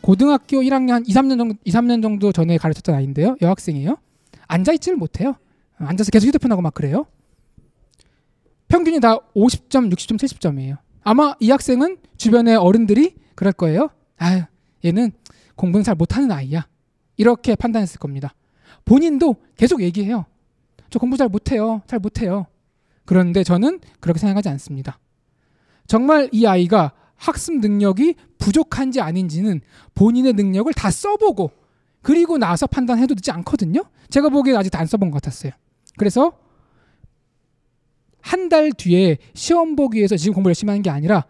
고등학교 0.00 0.58
1학년 0.60 0.90
한 0.90 1.04
2, 1.06 1.12
3년 1.12 1.38
정도 1.38 1.54
2, 1.64 1.70
3년 1.70 2.02
정도 2.02 2.32
전에 2.32 2.58
가르쳤던 2.58 2.94
아이인데요. 2.94 3.36
여학생이에요. 3.40 3.96
앉아 4.48 4.72
있지를 4.72 4.96
못해요. 4.96 5.36
앉아서 5.76 6.10
계속 6.10 6.26
휴대폰 6.26 6.50
하고 6.52 6.62
막 6.62 6.74
그래요. 6.74 7.06
평균이 8.68 9.00
다 9.00 9.18
50점, 9.34 9.92
60점, 9.92 10.16
70점이에요. 10.16 10.78
아마 11.02 11.34
이 11.40 11.50
학생은 11.50 11.98
주변의 12.16 12.56
어른들이 12.56 13.14
그럴 13.34 13.52
거예요. 13.52 13.90
아, 14.18 14.46
얘는 14.84 15.12
공부는 15.56 15.82
잘 15.82 15.94
못하는 15.94 16.30
아이야. 16.30 16.66
이렇게 17.16 17.54
판단했을 17.54 17.98
겁니다. 17.98 18.34
본인도 18.84 19.36
계속 19.56 19.82
얘기해요. 19.82 20.26
저 20.88 20.98
공부 20.98 21.16
잘 21.16 21.28
못해요. 21.28 21.82
잘 21.86 21.98
못해요. 21.98 22.46
그런데 23.04 23.42
저는 23.42 23.80
그렇게 24.00 24.18
생각하지 24.18 24.48
않습니다. 24.50 24.98
정말 25.86 26.28
이 26.32 26.46
아이가 26.46 26.92
학습 27.20 27.58
능력이 27.60 28.14
부족한지 28.38 29.00
아닌지는 29.00 29.60
본인의 29.94 30.32
능력을 30.32 30.72
다 30.72 30.90
써보고 30.90 31.50
그리고 32.02 32.38
나서 32.38 32.66
판단해도 32.66 33.14
되지 33.14 33.30
않거든요. 33.30 33.82
제가 34.08 34.30
보기엔 34.30 34.56
아직 34.56 34.74
안 34.76 34.86
써본 34.86 35.10
것 35.10 35.22
같았어요. 35.22 35.52
그래서 35.96 36.32
한 38.22 38.48
달 38.48 38.72
뒤에 38.72 39.18
시험 39.34 39.76
보기 39.76 39.98
위해서 39.98 40.16
지금 40.16 40.34
공부 40.34 40.48
열심히 40.48 40.70
하는 40.70 40.82
게 40.82 40.90
아니라 40.90 41.24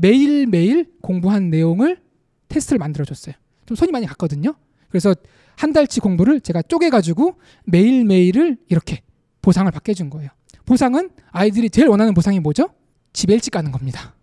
매일매일 0.00 0.90
공부한 1.02 1.50
내용을 1.50 2.00
테스트를 2.48 2.78
만들어줬어요. 2.78 3.34
좀 3.66 3.76
손이 3.76 3.92
많이 3.92 4.06
갔거든요. 4.06 4.54
그래서 4.88 5.14
한 5.56 5.72
달치 5.72 6.00
공부를 6.00 6.40
제가 6.40 6.62
쪼개가지고 6.62 7.36
매일매일을 7.66 8.56
이렇게 8.68 9.02
보상을 9.42 9.70
받게 9.70 9.90
해준 9.90 10.08
거예요. 10.08 10.30
보상은 10.64 11.10
아이들이 11.30 11.68
제일 11.68 11.88
원하는 11.88 12.14
보상이 12.14 12.40
뭐죠? 12.40 12.70
집에 13.12 13.34
일찍 13.34 13.50
가는 13.50 13.70
겁니다. 13.70 14.14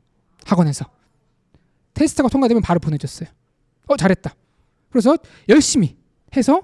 학원에서. 0.46 0.86
테스트가 2.00 2.30
통과되면 2.30 2.62
바로 2.64 2.80
보내줬어요. 2.80 3.28
어, 3.88 3.98
잘했다. 3.98 4.34
그래서 4.90 5.18
열심히 5.50 5.98
해서 6.36 6.62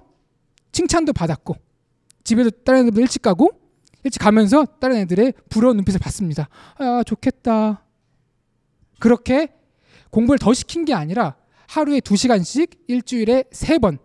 칭찬도 0.71 1.11
받았고 1.11 1.55
집에도 2.23 2.49
다른 2.49 2.81
애들도 2.81 3.01
일찍 3.01 3.21
가고 3.21 3.49
일찍 4.03 4.19
가면서 4.19 4.65
다른 4.79 4.95
애들의 4.97 5.33
부러운 5.49 5.75
눈빛을 5.77 5.99
받습니다. 5.99 6.47
아, 6.77 7.03
좋겠다. 7.05 7.83
그렇게 8.99 9.53
공부를 10.09 10.39
더 10.39 10.53
시킨 10.53 10.85
게 10.85 10.93
아니라 10.93 11.35
하루에 11.67 11.99
두 11.99 12.15
시간씩 12.15 12.85
일주일에 12.87 13.43
세 13.51 13.77
번 13.79 13.97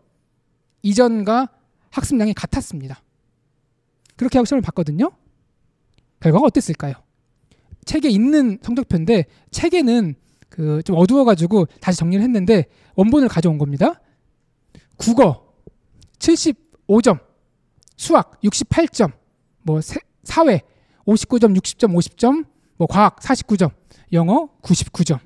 이전과 0.83 1.49
학습량이 1.91 2.35
같았습니다. 2.35 3.03
그렇게 4.17 4.39
하고 4.39 4.47
시험을 4.47 4.63
봤거든요. 4.63 5.11
결과가 6.21 6.47
어땠을까요? 6.47 6.95
책에 7.85 8.09
있는 8.09 8.59
성적표인데 8.63 9.27
책에는 9.51 10.15
그 10.51 10.83
좀 10.85 10.97
어두워가지고 10.97 11.67
다시 11.81 11.99
정리를 11.99 12.23
했는데 12.23 12.67
원본을 12.97 13.29
가져온 13.29 13.57
겁니다. 13.57 14.01
국어 14.97 15.55
75점, 16.19 17.19
수학 17.97 18.39
68점, 18.43 19.13
뭐 19.63 19.81
세, 19.81 19.99
사회 20.25 20.61
59점, 21.07 21.57
60점, 21.59 21.95
50점, 21.95 22.45
뭐 22.77 22.87
과학 22.87 23.17
49점, 23.21 23.71
영어 24.13 24.49
99점. 24.63 25.19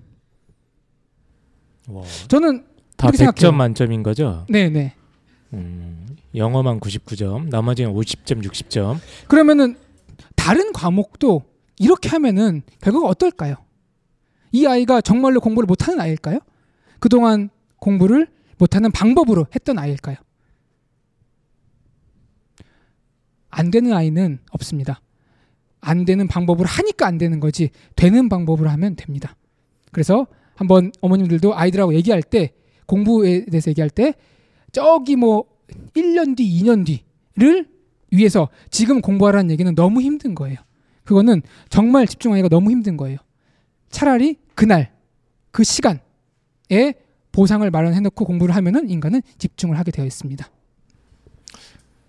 와, 1.89 2.03
저는 2.29 2.65
다 2.97 3.09
그렇게 3.09 3.25
100점 3.25 3.27
생각해요. 3.39 3.53
만점인 3.57 4.03
거죠? 4.03 4.47
네, 4.49 4.69
네. 4.69 4.95
음, 5.53 6.17
영어만 6.35 6.81
99점, 6.81 7.49
나머지는 7.49 7.93
50점, 7.93 8.45
60점. 8.45 8.99
그러면은 9.29 9.77
다른 10.37 10.73
과목도 10.73 11.43
이렇게 11.79 12.09
하면은 12.11 12.63
결과가 12.81 13.07
어떨까요? 13.09 13.57
이 14.55 14.67
아이가 14.67 15.01
정말로 15.01 15.41
공부를 15.41 15.67
못하는 15.67 16.01
아이일까요? 16.01 16.39
그동안 17.01 17.51
공부를 17.81 18.29
못하는 18.57 18.93
방법으로 18.93 19.47
했던 19.53 19.81
아이일까요? 19.81 20.15
안 23.51 23.73
되는 23.73 23.93
아이는 23.93 24.39
없습니다. 24.53 25.01
안 25.81 26.05
되는 26.05 26.29
방법으로 26.29 26.69
하니까 26.69 27.05
안 27.05 27.19
되는 27.19 27.41
거지 27.41 27.71
되는 27.97 28.29
방법으로 28.29 28.71
하면 28.71 28.95
됩니다. 28.95 29.35
그래서 29.91 30.29
한번 30.55 30.93
어머님들도 31.01 31.53
아이들하고 31.57 31.93
얘기할 31.95 32.23
때 32.23 32.53
공부에 32.87 33.47
대해서 33.47 33.71
얘기할 33.71 33.91
때 33.91 34.15
저기 34.71 35.17
뭐 35.17 35.47
1년 35.97 36.37
뒤, 36.37 36.63
2년 36.63 36.87
뒤를 36.87 37.69
위해서 38.13 38.49
지금 38.71 39.01
공부하라는 39.01 39.51
얘기는 39.51 39.75
너무 39.75 40.01
힘든 40.01 40.37
거예요. 40.37 40.59
그거는 41.03 41.43
정말 41.71 42.07
집중하기가 42.07 42.49
너무 42.51 42.71
힘든 42.71 42.97
거예요. 42.97 43.19
차라리 43.91 44.44
그날 44.55 44.93
그 45.51 45.65
시간에 45.65 46.01
보상을 47.33 47.69
마련해 47.71 48.01
놓고 48.01 48.25
공부를 48.25 48.55
하면은 48.57 48.89
인간은 48.89 49.23
집중을 49.39 49.79
하게 49.79 49.91
되어 49.91 50.05
있습니다. 50.05 50.49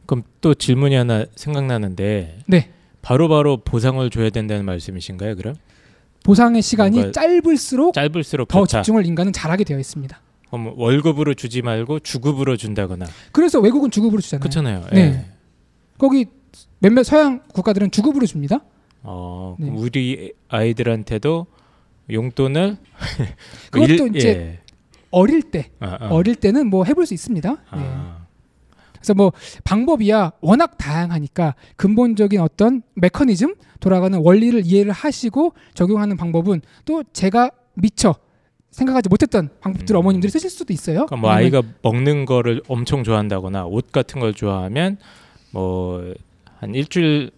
그럼 0.06 0.24
또 0.42 0.54
질문이 0.54 0.96
하나 0.96 1.26
생각나는데 1.36 2.40
네. 2.48 2.72
바로바로 3.02 3.58
보상을 3.58 4.08
줘야 4.10 4.30
된다는 4.30 4.66
말씀이신가요? 4.66 5.36
그럼 5.36 5.56
보상의 6.24 6.62
시간이 6.62 7.12
짧을수록 7.12 7.94
짧을수록 7.94 8.48
더 8.48 8.66
좋다. 8.66 8.82
집중을 8.82 9.06
인간은 9.06 9.34
잘하게 9.34 9.64
되어 9.64 9.80
있습니다. 9.80 10.20
그럼 10.48 10.74
월급으로 10.78 11.34
주지 11.34 11.62
말고 11.62 12.00
주급으로 12.00 12.58
준다거나 12.58 13.06
그래서 13.32 13.60
외국은 13.60 13.92
주급으로 13.92 14.22
주잖아요. 14.22 14.42
그렇잖아요. 14.42 14.86
네. 14.92 15.00
예. 15.00 15.26
거기 15.98 16.26
몇몇 16.80 17.04
서양 17.04 17.42
국가들은 17.54 17.92
주급으로 17.92 18.26
줍니다. 18.26 18.60
어, 19.02 19.56
네. 19.60 19.70
우리 19.70 20.34
아이들한테도 20.50 21.48
용돈을 22.12 22.78
그것도 23.72 24.08
일- 24.08 24.16
이제 24.16 24.30
예. 24.30 24.60
어릴 25.12 25.42
때 25.44 25.70
아, 25.80 25.98
아. 26.02 26.08
어릴 26.10 26.36
때는 26.36 26.68
뭐 26.70 26.84
해볼 26.84 27.06
수 27.06 27.14
있습니다. 27.14 27.50
네. 27.52 27.58
아. 27.72 28.26
그래서 28.94 29.14
뭐 29.14 29.32
방법이야 29.64 30.32
워낙 30.42 30.78
다양하니까 30.78 31.56
근본적인 31.76 32.40
어떤 32.40 32.82
메커니즘 32.96 33.56
돌아가는 33.80 34.20
원리를 34.22 34.66
이해를 34.66 34.92
하시고 34.92 35.54
적용하는 35.74 36.18
방법은 36.18 36.62
또 36.86 37.04
제가 37.14 37.52
미처 37.76 38.16
생각하지 38.72 39.08
못했던 39.10 39.50
방법들을 39.62 39.96
음. 39.96 40.00
어머님들이 40.00 40.32
쓰실 40.32 40.50
수도 40.50 40.74
있어요. 40.74 41.06
그러니까 41.06 41.16
뭐 41.18 41.30
아이가 41.30 41.62
먹는 41.82 42.26
거를 42.26 42.62
엄청 42.68 43.04
좋아한다거나 43.04 43.66
옷 43.66 43.92
같은 43.92 44.20
걸 44.20 44.34
좋아하면 44.34 44.98
뭐 45.52 46.14
한 46.60 46.74
일주일 46.74 47.32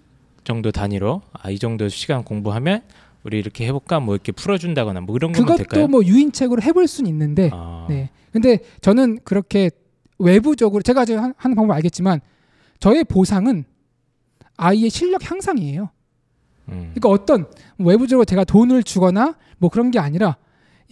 정도 0.43 0.71
단위로 0.71 1.21
아 1.33 1.49
이 1.49 1.57
정도 1.59 1.89
시간 1.89 2.23
공부하면 2.23 2.81
우리 3.27 3.39
이렇게 3.39 3.67
해볼까 3.67 3.99
뭐 3.99 4.15
이렇게 4.15 4.31
풀어준다거나 4.31 5.01
뭐 5.01 5.15
이런 5.17 5.33
거면 5.33 5.57
될까요? 5.57 5.65
그것도 5.67 5.87
뭐 5.89 6.03
유인책으로 6.05 6.61
해볼 6.61 6.87
수는 6.87 7.09
있는데 7.11 7.49
아, 7.53 7.85
네. 7.89 8.09
근데 8.31 8.59
저는 8.79 9.19
그렇게 9.25 9.69
외부적으로 10.17 10.81
제가 10.81 11.03
지금 11.03 11.21
하- 11.21 11.33
하는 11.35 11.55
방법 11.55 11.73
알겠지만 11.75 12.21
저의 12.79 13.03
보상은 13.03 13.65
아이의 14.55 14.89
실력 14.89 15.29
향상이에요. 15.29 15.89
음. 16.69 16.91
그러니까 16.95 17.09
어떤 17.09 17.47
외부적으로 17.77 18.23
제가 18.23 18.45
돈을 18.45 18.83
주거나 18.83 19.35
뭐 19.57 19.69
그런 19.69 19.91
게 19.91 19.99
아니라 19.99 20.37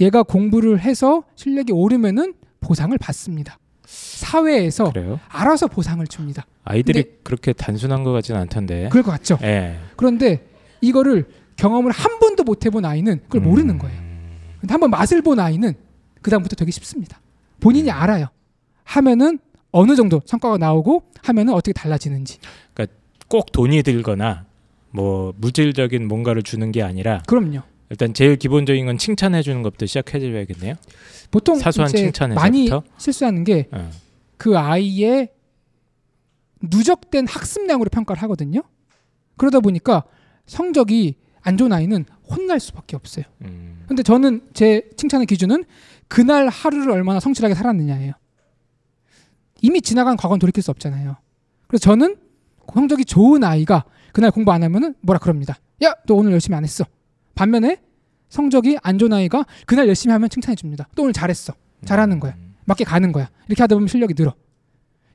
얘가 0.02 0.22
공부를 0.24 0.82
해서 0.82 1.24
실력이 1.36 1.72
오르면은 1.72 2.34
보상을 2.60 2.96
받습니다. 2.98 3.58
사회에서 3.86 4.92
그래요? 4.92 5.22
알아서 5.30 5.68
보상을 5.68 6.06
줍니다. 6.08 6.46
아이들이 6.66 7.06
그렇게 7.24 7.54
단순한 7.54 8.04
것 8.04 8.12
같지는 8.12 8.42
않던데. 8.42 8.90
그럴 8.90 9.04
것 9.04 9.12
같죠. 9.12 9.38
예. 9.42 9.78
그런데 9.96 10.46
이거를 10.82 11.28
경험을 11.56 11.92
한 11.92 12.20
번도 12.20 12.44
못 12.44 12.66
해본 12.66 12.86
아이는 12.86 13.22
그걸 13.24 13.42
음. 13.42 13.50
모르는 13.50 13.78
거예요. 13.78 14.02
근데 14.60 14.74
한번 14.74 14.90
맛을 14.90 15.22
본 15.22 15.40
아이는 15.40 15.74
그 16.22 16.32
다음부터 16.32 16.56
되게 16.56 16.72
쉽습니다. 16.72 17.22
본인이 17.60 17.90
음. 17.90 17.96
알아요. 17.96 18.28
하면은 18.84 19.40
어느 19.72 19.96
정도 19.96 20.22
성과가 20.26 20.58
나오고 20.58 21.04
하면은 21.24 21.54
어떻게 21.54 21.74
달라지는지. 21.74 22.40
꼭 23.28 23.52
돈이 23.52 23.82
들거나 23.82 24.46
뭐 24.92 25.34
물질적인 25.38 26.08
뭔가를 26.08 26.44
주는 26.44 26.72
게 26.72 26.84
아니라 26.84 27.24
그럼요. 27.28 27.62
일단 27.90 28.14
제일 28.14 28.36
기본적인 28.36 28.86
건 28.86 28.98
칭찬해 28.98 29.42
주는 29.42 29.64
것부터 29.64 29.88
시작해 29.88 30.20
줘야겠네요. 30.20 30.76
보통 31.32 31.58
사소한 31.58 31.90
이제 31.90 31.98
칭찬에서부터? 32.04 32.42
많이 32.42 32.70
실수하는 32.98 33.44
게 33.44 33.68
어. 33.72 33.90
그 34.38 34.58
아이의 34.58 35.30
누적된 36.62 37.28
학습량으로 37.28 37.90
평가를 37.90 38.22
하거든요. 38.24 38.62
그러다 39.38 39.60
보니까 39.60 40.04
성적이 40.46 41.16
안 41.46 41.58
좋은 41.58 41.72
아이는 41.72 42.06
혼날 42.30 42.60
수밖에 42.60 42.96
없어요. 42.96 43.24
음. 43.44 43.84
근데 43.88 44.02
저는 44.04 44.42
제 44.54 44.90
칭찬의 44.98 45.28
기준은 45.28 45.64
그날 46.08 46.50
하루를 46.50 46.90
얼마나 46.92 47.20
성실하게 47.20 47.54
살았느냐예요. 47.54 48.14
이미 49.62 49.82
지나간 49.82 50.18
과거는 50.18 50.40
돌이킬 50.40 50.62
수 50.64 50.72
없잖아요. 50.72 51.16
그래서 51.68 51.82
저는 51.84 52.18
성적이 52.74 53.06
좋은 53.06 53.44
아이가 53.44 53.86
그날 54.12 54.32
공부 54.32 54.52
안 54.52 54.64
하면은 54.64 54.96
뭐라 55.02 55.20
그럽니다. 55.20 55.56
야, 55.84 55.94
너 56.08 56.16
오늘 56.16 56.32
열심히 56.32 56.56
안 56.58 56.64
했어. 56.64 56.84
반면에 57.36 57.78
성적이 58.30 58.78
안 58.82 58.98
좋은 58.98 59.14
아이가 59.14 59.46
그날 59.68 59.88
열심히 59.88 60.12
하면 60.14 60.30
칭찬해 60.30 60.56
줍니다. 60.56 60.88
또 60.96 61.04
오늘 61.04 61.14
잘했어. 61.14 61.54
잘하는 61.86 62.20
거야. 62.20 62.36
맞게 62.66 62.84
가는 62.86 63.12
거야. 63.12 63.30
이렇게 63.48 63.62
하다 63.62 63.76
보면 63.76 63.88
실력이 63.88 64.16
늘어. 64.16 64.34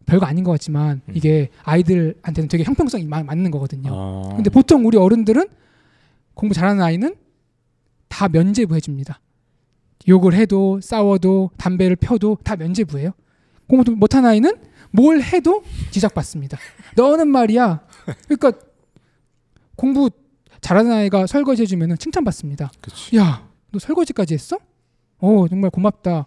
별거 0.07 0.27
아닌 0.27 0.45
것 0.45 0.53
같지만 0.53 1.03
음. 1.09 1.13
이게 1.15 1.51
아이들한테는 1.65 2.49
되게 2.49 2.63
형평성이 2.65 3.05
마- 3.05 3.23
맞는 3.23 3.51
거거든요. 3.51 3.91
어. 3.93 4.33
근데 4.37 4.49
보통 4.51 4.87
우리 4.87 4.97
어른들은 4.97 5.47
공부 6.35 6.55
잘하는 6.55 6.83
아이는 6.83 7.17
다 8.09 8.29
면제부 8.29 8.75
해 8.75 8.81
줍니다. 8.81 9.21
욕을 10.09 10.35
해도 10.35 10.81
싸워도 10.81 11.51
담배를 11.57 11.97
펴도 11.97 12.39
다 12.43 12.57
면죄부예요. 12.57 13.13
공부 13.69 13.91
못한 13.93 14.25
아이는 14.27 14.57
뭘 14.91 15.23
해도 15.23 15.63
지적받습니다. 15.91 16.59
너는 16.97 17.29
말이야. 17.29 17.87
그러니까 18.29 18.53
공부 19.77 20.11
잘하는 20.61 20.91
아이가 20.93 21.27
설거지 21.27 21.63
해주면 21.63 21.97
칭찬받습니다. 21.99 22.71
그치. 22.81 23.17
야, 23.17 23.49
너 23.71 23.79
설거지까지 23.79 24.35
했어? 24.35 24.59
어, 25.19 25.47
정말 25.49 25.71
고맙다. 25.71 26.27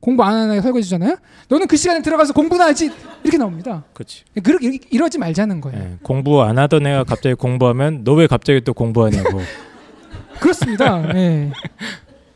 공부 0.00 0.22
안 0.22 0.34
하는 0.34 0.50
아이가 0.50 0.62
설거지잖아요. 0.62 1.16
너는 1.48 1.66
그 1.66 1.76
시간에 1.76 2.02
들어가서 2.02 2.32
공부나 2.32 2.66
하지. 2.66 2.90
이렇게 3.22 3.36
나옵니다. 3.36 3.84
그렇지. 3.94 4.24
그렇게 4.42 4.78
이러지 4.90 5.18
말자는 5.18 5.60
거예요. 5.60 5.78
예, 5.80 5.98
공부 6.02 6.42
안 6.42 6.56
하던 6.58 6.86
애가 6.86 7.04
갑자기 7.04 7.34
공부하면 7.34 8.04
너 8.04 8.14
왜 8.14 8.26
갑자기 8.26 8.60
또 8.60 8.72
공부하냐고. 8.74 9.40
그렇습니다. 10.40 11.00
네. 11.12 11.50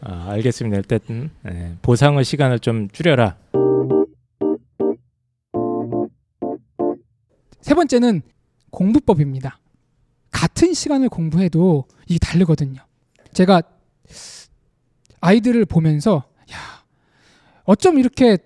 아, 0.00 0.26
알겠습니다. 0.30 0.76
일단 0.78 1.30
예, 1.48 1.74
보상의 1.82 2.24
시간을 2.24 2.58
좀 2.58 2.88
줄여라. 2.90 3.36
세 7.60 7.74
번째는 7.74 8.22
공부법입니다. 8.70 9.58
같은 10.32 10.74
시간을 10.74 11.08
공부해도 11.08 11.84
이게 12.08 12.18
다르거든요. 12.18 12.80
제가 13.32 13.62
아이들을 15.20 15.64
보면서 15.66 16.24
야, 16.52 16.56
어쩜 17.64 17.98
이렇게 17.98 18.38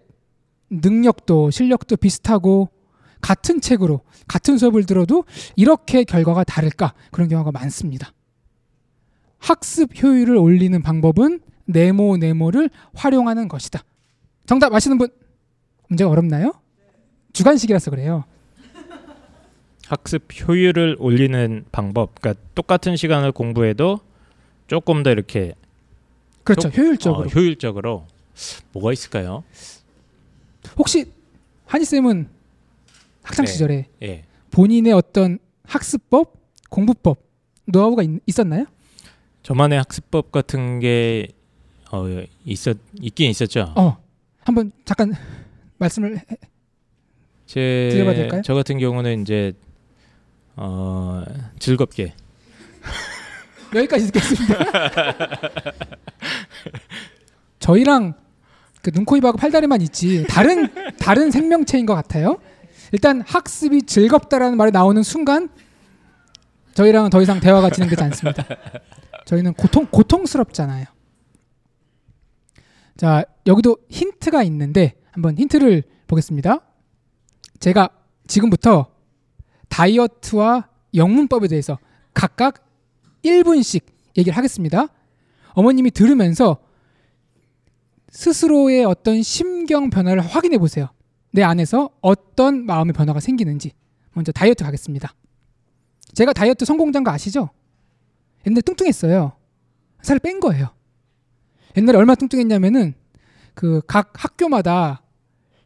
능력도 0.71 1.51
실력도 1.51 1.97
비슷하고 1.97 2.69
같은 3.21 3.61
책으로 3.61 4.01
같은 4.29 4.59
수업을 4.59 4.85
들어도 4.85 5.25
이렇게 5.57 6.05
결과가 6.05 6.45
다를까 6.45 6.93
그런 7.11 7.29
경우가 7.29 7.53
많습니다. 7.53 8.13
학습 9.39 9.91
효율을 10.03 10.37
올리는 10.37 10.81
방법은 10.83 11.41
네모 11.67 12.17
네모를 12.19 12.71
활용하는 12.95 13.49
것이다. 13.49 13.83
정답 14.47 14.73
아시는 14.75 14.99
분? 14.99 15.09
문제가 15.89 16.11
어렵나요? 16.11 16.53
주관식이라서 17.33 17.91
그래요. 17.91 18.25
학습 19.89 20.23
효율을 20.49 20.97
올리는 20.99 21.65
방법. 21.71 22.21
그러니까 22.21 22.43
똑같은 22.55 22.97
시간을 22.97 23.31
공부해도 23.33 24.01
조금 24.67 25.03
더 25.05 25.11
이렇게 25.11 25.55
그렇죠. 26.43 26.69
효- 26.69 26.73
효율적으로. 26.83 27.23
어, 27.25 27.27
효율적으로 27.29 28.07
뭐가 28.73 28.93
있을까요? 28.93 29.45
혹시 30.77 31.11
한희 31.67 31.85
쌤은 31.85 32.29
학창 33.23 33.45
네. 33.47 33.53
시절에 33.53 33.89
예. 34.03 34.25
본인의 34.51 34.93
어떤 34.93 35.39
학습법, 35.65 36.35
공부법 36.71 37.19
노하우가 37.67 38.03
있, 38.03 38.11
있었나요? 38.27 38.67
저만의 39.43 39.79
학습법 39.79 40.33
같은 40.33 40.81
게 40.81 41.29
어, 41.93 42.05
있었 42.45 42.77
있긴 43.01 43.31
있었죠. 43.31 43.73
어, 43.77 43.97
한번 44.41 44.73
잠깐 44.85 45.13
말씀을 45.79 46.19
해- 46.19 46.25
제? 47.47 48.41
저 48.45 48.55
같은 48.55 48.79
경우는 48.79 49.23
이제 49.23 49.53
어, 50.57 51.23
즐겁게 51.59 52.13
여기까지 53.75 54.07
듣겠습니다. 54.07 54.59
저희랑 57.61 58.15
그 58.87 58.93
눈코입하고 58.95 59.37
팔다리만 59.37 59.81
있지 59.81 60.25
다른 60.29 60.69
다른 61.01 61.33
생명체인 61.33 61.87
것 61.87 61.97
같아요. 61.97 62.39
일단 62.93 63.21
학습이 63.21 63.83
즐겁다라는 63.83 64.57
말이 64.57 64.71
나오는 64.71 65.03
순간 65.03 65.49
저희랑은 66.75 67.11
더 67.11 67.21
이상 67.21 67.41
대화가 67.41 67.69
진행되지 67.69 68.05
않습니다. 68.05 68.45
저희는 69.25 69.55
고통 69.55 69.87
고통스럽잖아요. 69.91 70.85
자 72.97 73.25
여기도 73.49 73.77
힌트가 73.91 74.45
있는데 74.45 74.95
한번 75.11 75.37
힌트를 75.37 75.83
보겠습니다. 76.07 76.61
제가 77.59 77.89
지금부터 78.29 78.87
다이어트와 79.69 80.69
영문법에 80.95 81.49
대해서 81.49 81.81
각각 82.15 82.65
1분씩 83.25 83.83
얘기를 84.17 84.37
하겠습니다. 84.37 84.87
어머님이 85.55 85.91
들으면서 85.91 86.59
스스로의 88.17 88.85
어떤 88.87 89.23
심경 89.23 89.91
변화를 89.91 90.23
확인해 90.23 90.57
보세요. 90.57 90.89
내 91.33 91.43
안에서 91.43 91.91
어떤 92.01 92.65
마음의 92.65 92.95
변화가 92.95 93.21
생기는지. 93.21 93.73
먼저 94.15 94.33
다이어트 94.33 94.65
가겠습니다. 94.65 95.15
제가 96.15 96.33
다이어트 96.33 96.65
성공자인 96.65 97.05
거 97.05 97.11
아시죠? 97.11 97.51
옛날에 98.47 98.63
뚱뚱했어요. 98.63 99.33
살을 100.01 100.21
뺀 100.21 100.41
거예요. 100.41 100.69
옛날에 101.77 101.99
얼마 101.99 102.13
나 102.13 102.15
뚱뚱했냐면은 102.15 102.95
그 103.55 103.83
각 103.87 104.13
학교마다 104.15 105.03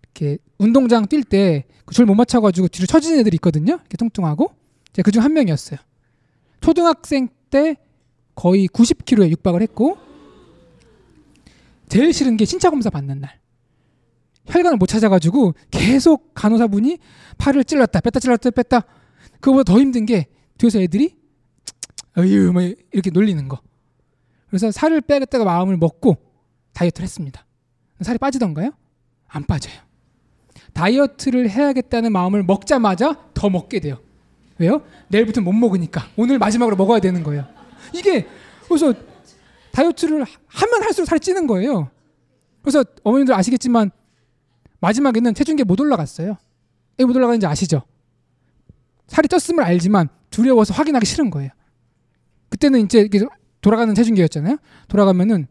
이렇게 0.02 0.38
운동장 0.58 1.06
뛸때그줄못 1.06 2.14
맞춰가지고 2.16 2.66
뒤로 2.66 2.86
처지는 2.86 3.20
애들이 3.20 3.36
있거든요. 3.36 3.74
이렇게 3.74 3.96
뚱뚱하고 3.96 4.52
제가 4.92 5.04
그중 5.04 5.22
한 5.22 5.32
명이었어요. 5.34 5.78
초등학생 6.60 7.28
때 7.50 7.76
거의 8.34 8.66
90kg에 8.66 9.30
육박을 9.30 9.62
했고 9.62 9.98
제일 11.90 12.12
싫은 12.12 12.36
게 12.38 12.46
신차 12.46 12.70
검사 12.70 12.88
받는 12.88 13.20
날 13.20 13.38
혈관을 14.46 14.78
못 14.78 14.86
찾아가지고 14.86 15.54
계속 15.70 16.32
간호사분이 16.34 16.98
팔을 17.36 17.64
찔렀다 17.64 18.00
뺐다 18.00 18.20
찔렀다 18.20 18.50
뺐다 18.50 18.86
그거보다 19.40 19.72
더 19.72 19.78
힘든 19.78 20.06
게 20.06 20.26
뒤에서 20.56 20.80
애들이 20.80 21.16
어휴 22.16 22.52
뭐 22.52 22.62
이렇게 22.92 23.10
놀리는 23.10 23.46
거 23.46 23.60
그래서 24.48 24.70
살을 24.70 25.02
빼겠다가 25.02 25.44
마음을 25.44 25.76
먹고 25.76 26.16
다이어트를 26.72 27.04
했습니다 27.04 27.44
살이 28.00 28.16
빠지던가요? 28.18 28.72
안 29.28 29.44
빠져요 29.44 29.74
다이어트를 30.72 31.50
해야겠다는 31.50 32.12
마음을 32.12 32.42
먹자마자 32.42 33.18
더 33.34 33.50
먹게 33.50 33.80
돼요 33.80 33.98
왜요? 34.60 34.82
내일부터 35.08 35.40
못 35.40 35.52
먹으니까 35.52 36.06
오늘 36.16 36.38
마지막으로 36.38 36.76
먹어야 36.76 37.00
되는 37.00 37.22
거예요. 37.22 37.46
이게 37.94 38.26
그래서 38.68 38.92
다이어트를 39.72 40.24
하면 40.46 40.82
할수록 40.82 41.06
살이 41.06 41.20
찌는 41.20 41.46
거예요. 41.46 41.90
그래서 42.62 42.84
어머님들 43.04 43.34
아시겠지만 43.34 43.90
마지막에는 44.80 45.34
체중계 45.34 45.64
못 45.64 45.80
올라갔어요. 45.80 46.36
왜못 46.98 47.14
올라가는지 47.16 47.46
아시죠? 47.46 47.82
살이 49.06 49.28
쪘음을 49.28 49.60
알지만 49.60 50.08
두려워서 50.30 50.74
확인하기 50.74 51.06
싫은 51.06 51.30
거예요. 51.30 51.50
그때는 52.48 52.80
이제 52.80 53.00
이렇게 53.00 53.24
돌아가는 53.60 53.94
체중계였잖아요. 53.94 54.58
돌아가면은 54.88 55.46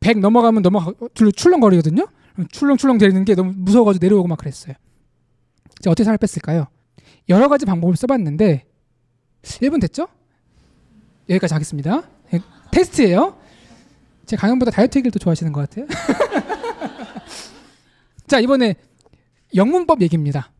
100 0.00 0.18
넘어가면 0.18 0.62
넘어가 0.62 0.92
줄로 1.14 1.30
출렁거리거든요. 1.30 2.06
출렁출렁 2.50 2.98
되는 2.98 3.24
게 3.24 3.34
너무 3.34 3.52
무서워가지고 3.56 4.04
내려오고 4.04 4.28
막 4.28 4.38
그랬어요. 4.38 4.74
자, 5.80 5.90
어떻게 5.90 6.04
살을 6.04 6.18
뺐을까요? 6.18 6.66
여러 7.28 7.48
가지 7.48 7.64
방법을 7.64 7.96
써봤는데 7.96 8.66
1분 9.42 9.80
됐죠? 9.80 10.08
여기까지 11.28 11.54
하겠습니다. 11.54 12.02
예, 12.32 12.40
테스트예요. 12.70 13.38
제 14.26 14.36
강연보다 14.36 14.70
다이어트 14.70 14.98
얘기를 14.98 15.12
더 15.12 15.18
좋아하시는 15.18 15.52
것 15.52 15.68
같아요. 15.68 15.86
자 18.26 18.40
이번에 18.40 18.76
영문법 19.54 20.02
얘기입니다. 20.02 20.52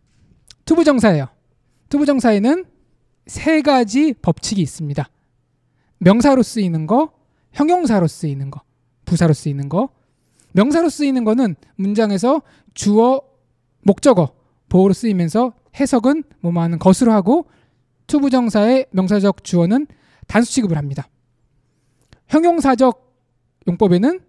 to부정사예요. 0.65 1.29
to부정사에는 1.89 2.65
세 3.27 3.63
가지 3.63 4.13
법칙이 4.15 4.61
있습니다. 4.61 5.09
명사로 5.99 6.43
쓰이는 6.43 6.87
거, 6.87 7.13
형용사로 7.53 8.07
쓰이는 8.07 8.51
거, 8.51 8.63
부사로 9.05 9.33
쓰이는 9.33 9.69
거. 9.69 9.91
명사로 10.53 10.89
쓰이는 10.89 11.25
거는 11.25 11.57
문장에서 11.77 12.43
주어, 12.75 13.21
목적어, 13.83 14.35
보호로 14.69 14.93
쓰이면서 14.93 15.55
해석은 15.79 16.25
뭐뭐 16.41 16.63
하는 16.63 16.79
것으로 16.79 17.13
하고 17.13 17.47
to부정사의 18.07 18.87
명사적 18.91 19.45
주어는 19.45 19.87
단수 20.27 20.53
취급을 20.53 20.77
합니다. 20.77 21.09
형용사적 22.29 23.04
용법에는 23.69 24.21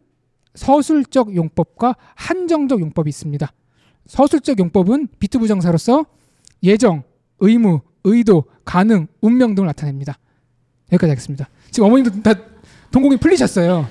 서술적 0.54 1.36
용법과 1.36 1.96
한정적 2.16 2.80
용법이 2.80 3.10
있습니다. 3.10 3.52
서술적 4.08 4.60
용법은 4.60 5.10
비투부정사로서 5.20 6.06
예정, 6.64 7.04
의무, 7.40 7.82
의도, 8.04 8.46
가능, 8.64 9.08
운명 9.22 9.56
등을 9.56 9.68
나타냅니다. 9.68 10.18
여기까지 10.92 11.10
하겠습니다. 11.10 11.50
지금 11.72 11.88
어머님도 11.88 12.22
다 12.22 12.34
동공이 12.92 13.18
풀리셨어요. 13.18 13.88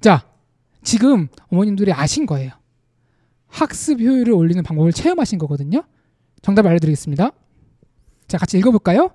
자, 0.00 0.24
지금 0.82 1.28
어머님들이 1.48 1.92
아신 1.92 2.24
거예요. 2.24 2.52
학습 3.48 4.00
효율을 4.00 4.32
올리는 4.32 4.62
방법을 4.62 4.92
체험하신 4.92 5.38
거거든요. 5.38 5.82
정답 6.42 6.66
알려드리겠습니다. 6.66 7.32
자, 8.28 8.38
같이 8.38 8.58
읽어볼까요? 8.58 9.10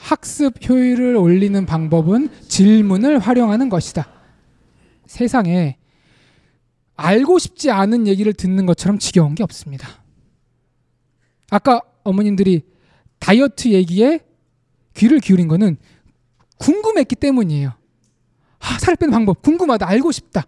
학습 0.00 0.54
효율을 0.68 1.14
올리는 1.16 1.66
방법은 1.66 2.30
질문을 2.48 3.18
활용하는 3.18 3.68
것이다. 3.68 4.08
세상에 5.06 5.76
알고 6.96 7.38
싶지 7.38 7.70
않은 7.70 8.06
얘기를 8.06 8.32
듣는 8.32 8.66
것처럼 8.66 8.98
지겨운 8.98 9.34
게 9.34 9.42
없습니다. 9.42 9.88
아까 11.50 11.82
어머님들이 12.02 12.62
다이어트 13.18 13.68
얘기에 13.68 14.20
귀를 14.94 15.20
기울인 15.20 15.48
거는 15.48 15.76
궁금했기 16.58 17.16
때문이에요. 17.16 17.72
아, 18.58 18.78
살 18.78 18.96
빼는 18.96 19.12
방법 19.12 19.42
궁금하다. 19.42 19.86
알고 19.86 20.12
싶다. 20.12 20.46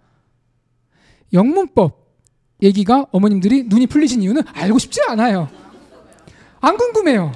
영문법 1.33 2.03
얘기가 2.63 3.07
어머님들이 3.11 3.65
눈이 3.65 3.87
풀리신 3.87 4.23
이유는 4.23 4.43
알고 4.47 4.79
싶지 4.79 5.01
않아요. 5.09 5.49
안 6.61 6.77
궁금해요. 6.77 7.33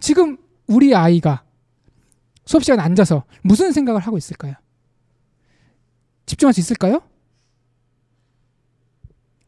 지금 0.00 0.36
우리 0.66 0.94
아이가 0.94 1.42
수업 2.44 2.62
시간에 2.64 2.82
앉아서 2.82 3.24
무슨 3.42 3.72
생각을 3.72 4.00
하고 4.00 4.18
있을까요? 4.18 4.54
집중할 6.26 6.52
수 6.52 6.60
있을까요? 6.60 7.00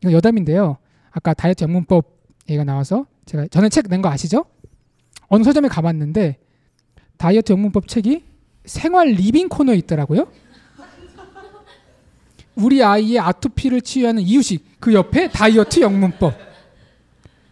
이거 0.03 0.13
여담인데요. 0.13 0.79
아까 1.11 1.35
다이어트 1.35 1.65
영문법 1.65 2.17
얘기가 2.49 2.65
나와서 2.65 3.07
제가 3.27 3.47
전에 3.49 3.69
책 3.69 3.89
낸 3.89 4.03
거 4.03 4.09
아시죠? 4.09 4.45
어느 5.29 5.43
서점에 5.43 5.69
가봤는데 5.69 6.39
다이어트 7.17 7.53
영문법 7.53 7.89
책이 7.89 8.25
생활 8.67 9.09
living 9.09 9.49
코너에 9.49 9.77
있더라고요. 9.77 10.31
우리 12.57 12.83
아이의 12.83 13.19
아토피를 13.19 13.81
치유하는 13.83 14.23
이유식 14.23 14.81
그 14.81 14.95
옆에 14.95 15.29
다이어트 15.29 15.81
영문법. 15.81 16.35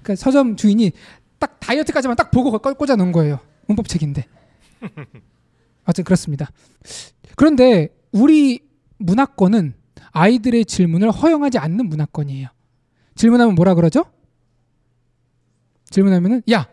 그러니까 0.03 0.17
서점 0.17 0.57
주인이 0.57 0.93
딱 1.39 1.59
다이어트까지만 1.61 2.17
딱 2.17 2.31
보고 2.31 2.57
꽂아 2.59 2.97
놓은 2.97 3.13
거예요. 3.13 3.39
문법 3.67 3.89
책인데. 3.89 4.27
어쨌든 5.85 6.05
그렇습니다. 6.05 6.51
그런데 7.37 7.89
우리 8.13 8.61
문화권은 8.99 9.75
아이들의 10.13 10.65
질문을 10.65 11.11
허용하지 11.11 11.59
않는 11.59 11.89
문화권이에요. 11.89 12.49
질문하면 13.17 13.55
뭐라 13.55 13.75
그러죠? 13.75 14.05
질문하면은 15.91 16.43
야 16.51 16.69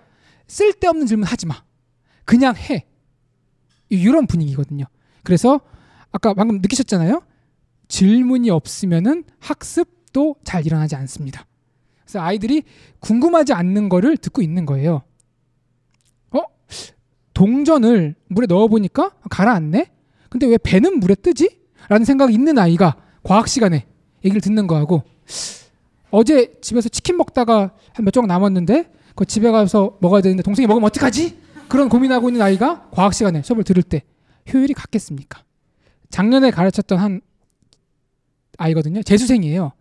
쓸데없는 0.47 1.07
질문 1.07 1.27
하지 1.27 1.45
마. 1.45 1.63
그냥 2.25 2.55
해. 2.55 2.85
이런 3.89 4.27
분위기거든요. 4.27 4.85
그래서 5.23 5.59
아까 6.11 6.33
방금 6.33 6.59
느끼셨잖아요. 6.61 7.23
질문이 7.87 8.49
없으면은 8.49 9.25
학습도 9.39 10.35
잘 10.43 10.65
일어나지 10.65 10.95
않습니다. 10.95 11.45
그래서 12.03 12.21
아이들이 12.21 12.63
궁금하지 12.99 13.53
않는 13.53 13.89
거를 13.89 14.17
듣고 14.17 14.41
있는 14.41 14.65
거예요. 14.65 15.03
어? 16.71 16.95
동전을 17.33 18.15
물에 18.27 18.45
넣어 18.47 18.67
보니까 18.67 19.11
가라앉네. 19.29 19.91
근데 20.29 20.47
왜 20.47 20.57
배는 20.57 20.99
물에 20.99 21.15
뜨지? 21.15 21.59
라는 21.89 22.05
생각이 22.05 22.33
있는 22.33 22.57
아이가 22.57 22.95
과학 23.23 23.47
시간에 23.47 23.85
얘기를 24.23 24.41
듣는 24.41 24.67
거하고 24.67 25.03
어제 26.11 26.53
집에서 26.61 26.89
치킨 26.89 27.17
먹다가 27.17 27.73
한 27.93 28.05
몇 28.05 28.11
조각 28.11 28.27
남았는데 28.27 28.91
그 29.15 29.25
집에 29.25 29.49
가서 29.51 29.97
먹어야 30.01 30.21
되는데 30.21 30.43
동생이 30.43 30.67
먹으면 30.67 30.87
어떡하지? 30.87 31.37
그런 31.67 31.89
고민하고 31.89 32.29
있는 32.29 32.41
아이가 32.41 32.89
과학 32.91 33.13
시간에 33.13 33.41
수업을 33.41 33.63
들을 33.63 33.81
때 33.83 34.03
효율이 34.53 34.73
같겠습니까? 34.73 35.43
작년에 36.09 36.51
가르쳤던 36.51 36.97
한 36.97 37.21
아이거든요. 38.57 39.01
재수생이에요. 39.03 39.71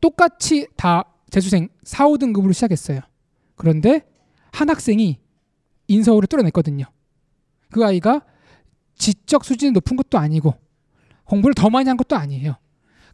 똑같이 0.00 0.66
다 0.76 1.04
재수생 1.30 1.68
4, 1.84 2.06
5등급으로 2.08 2.52
시작했어요. 2.52 3.00
그런데 3.56 4.02
한 4.52 4.68
학생이 4.68 5.18
인서울을 5.88 6.28
뚫어냈거든요. 6.28 6.84
그 7.70 7.84
아이가 7.84 8.22
지적 8.96 9.44
수준이 9.44 9.72
높은 9.72 9.96
것도 9.96 10.18
아니고 10.18 10.54
공부를 11.24 11.54
더 11.54 11.68
많이 11.70 11.88
한 11.88 11.96
것도 11.96 12.16
아니에요. 12.16 12.56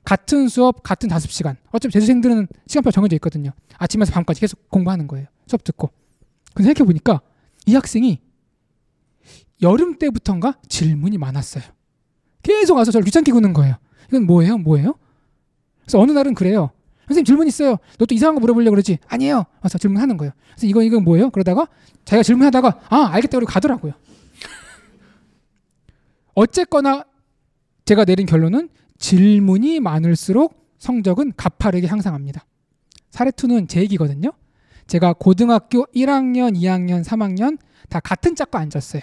같은 0.05 0.49
수업 0.49 0.83
같은 0.83 1.09
다섯 1.09 1.31
시간. 1.31 1.57
어차피 1.73 1.93
재수생들은 1.93 2.47
시간표 2.67 2.91
정해져 2.91 3.17
있거든요. 3.17 3.51
아침에서 3.79 4.13
밤까지 4.13 4.41
계속 4.41 4.69
공부하는 4.69 5.07
거예요. 5.07 5.27
수업 5.47 5.65
듣고. 5.65 5.91
근데 6.55 6.69
생각해 6.69 6.87
보니까 6.87 7.21
이 7.67 7.75
학생이 7.75 8.21
여름 9.63 9.99
때부터인가 9.99 10.59
질문이 10.69 11.17
많았어요. 11.19 11.65
계속 12.43 12.77
와서 12.77 12.91
저를 12.91 13.05
귀찮게 13.05 13.33
구는 13.33 13.55
거예요. 13.55 13.77
이건 14.09 14.27
뭐예요? 14.27 14.59
뭐예요? 14.59 14.95
그래서 15.83 15.99
어느 15.99 16.13
날은 16.13 16.35
그래요. 16.35 16.71
선생님 17.07 17.25
질문 17.25 17.47
있어요. 17.47 17.77
너 17.99 18.07
또 18.07 18.15
이상한 18.15 18.35
거 18.35 18.41
물어보려고 18.41 18.71
그러지? 18.73 18.99
아니에요. 19.07 19.45
와서 19.63 19.79
질문하는 19.79 20.17
거예요. 20.17 20.33
그래서 20.55 20.67
이거 20.67 20.83
이건 20.83 21.05
뭐예요? 21.05 21.31
그러다가 21.31 21.69
자기가 22.05 22.23
질문하다가 22.23 22.81
아 22.89 23.09
알겠다 23.13 23.39
그러고 23.39 23.53
가더라고요. 23.53 23.93
어쨌거나 26.35 27.05
제가 27.85 28.05
내린 28.05 28.27
결론은 28.27 28.69
질문이 28.99 29.81
많을수록 29.81 30.65
성적은 30.79 31.33
가파르게 31.37 31.87
향상합니다. 31.87 32.45
사례2는 33.11 33.69
제 33.69 33.81
얘기거든요. 33.83 34.33
제가 34.87 35.13
고등학교 35.15 35.87
1학년, 35.95 36.57
2학년, 36.57 37.05
3학년 37.05 37.59
다 37.89 38.01
같은 38.01 38.35
짝과 38.35 38.59
앉았어요. 38.59 39.03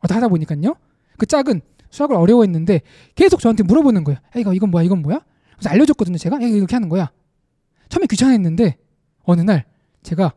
어떻게 0.00 0.14
하다 0.14 0.28
보니까요. 0.28 0.74
그 1.16 1.26
짝은 1.26 1.60
수학을 1.90 2.16
어려워했는데 2.16 2.82
계속 3.14 3.40
저한테 3.40 3.62
물어보는 3.62 4.04
거예요. 4.04 4.18
야, 4.18 4.40
이거 4.40 4.52
이건 4.52 4.70
뭐야? 4.70 4.84
이건 4.84 5.02
뭐야? 5.02 5.20
그래서 5.56 5.70
알려줬거든요. 5.70 6.18
제가 6.18 6.42
야, 6.42 6.46
이렇게 6.46 6.74
하는 6.76 6.88
거야. 6.88 7.10
처음에 7.88 8.06
귀찮아했는데 8.06 8.76
어느 9.24 9.40
날 9.40 9.64
제가 10.02 10.34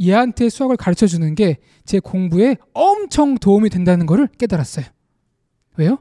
얘한테 0.00 0.48
수학을 0.48 0.76
가르쳐 0.76 1.06
주는 1.06 1.34
게 1.34 1.58
제 1.90 1.98
공부에 1.98 2.56
엄청 2.72 3.36
도움이 3.36 3.68
된다는 3.68 4.06
것을 4.06 4.28
깨달았어요. 4.38 4.84
왜요? 5.76 5.98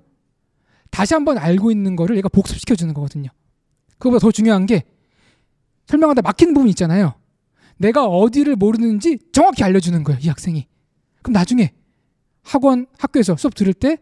다시 0.92 1.16
한번 1.16 1.40
알고 1.40 1.72
있는 1.72 1.96
거를 1.96 2.16
얘가 2.18 2.30
복습시켜 2.30 2.76
주는 2.76 2.94
거거든요. 2.94 3.30
그거보다 3.98 4.20
더 4.20 4.32
중요한 4.32 4.68
게 4.68 4.84
설명하다 5.88 6.22
막히는 6.22 6.54
부분 6.54 6.70
있잖아요. 6.70 7.16
내가 7.78 8.06
어디를 8.06 8.56
모르는지 8.56 9.18
정확히 9.32 9.64
알려주는 9.64 10.04
거예요. 10.04 10.20
이 10.22 10.28
학생이. 10.28 10.68
그럼 11.24 11.34
나중에 11.34 11.74
학원, 12.44 12.86
학교에서 13.00 13.36
수업 13.36 13.56
들을 13.56 13.74
때 13.74 13.98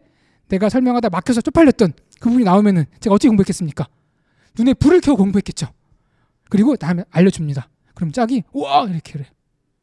내가 0.48 0.68
설명하다 0.68 1.08
막혀서 1.08 1.40
쪽팔렸던 1.40 1.94
그 2.20 2.28
부분이 2.28 2.44
나오면은 2.44 2.84
제가 3.00 3.14
어떻게 3.14 3.28
공부했겠습니까? 3.28 3.88
눈에 4.58 4.74
불을 4.74 5.00
켜고 5.00 5.16
공부했겠죠. 5.16 5.68
그리고 6.48 6.76
다음에 6.76 7.04
알려줍니다. 7.10 7.68
그럼 7.94 8.12
짝이 8.12 8.42
우와 8.52 8.86
이렇게 8.88 9.12
그래. 9.12 9.26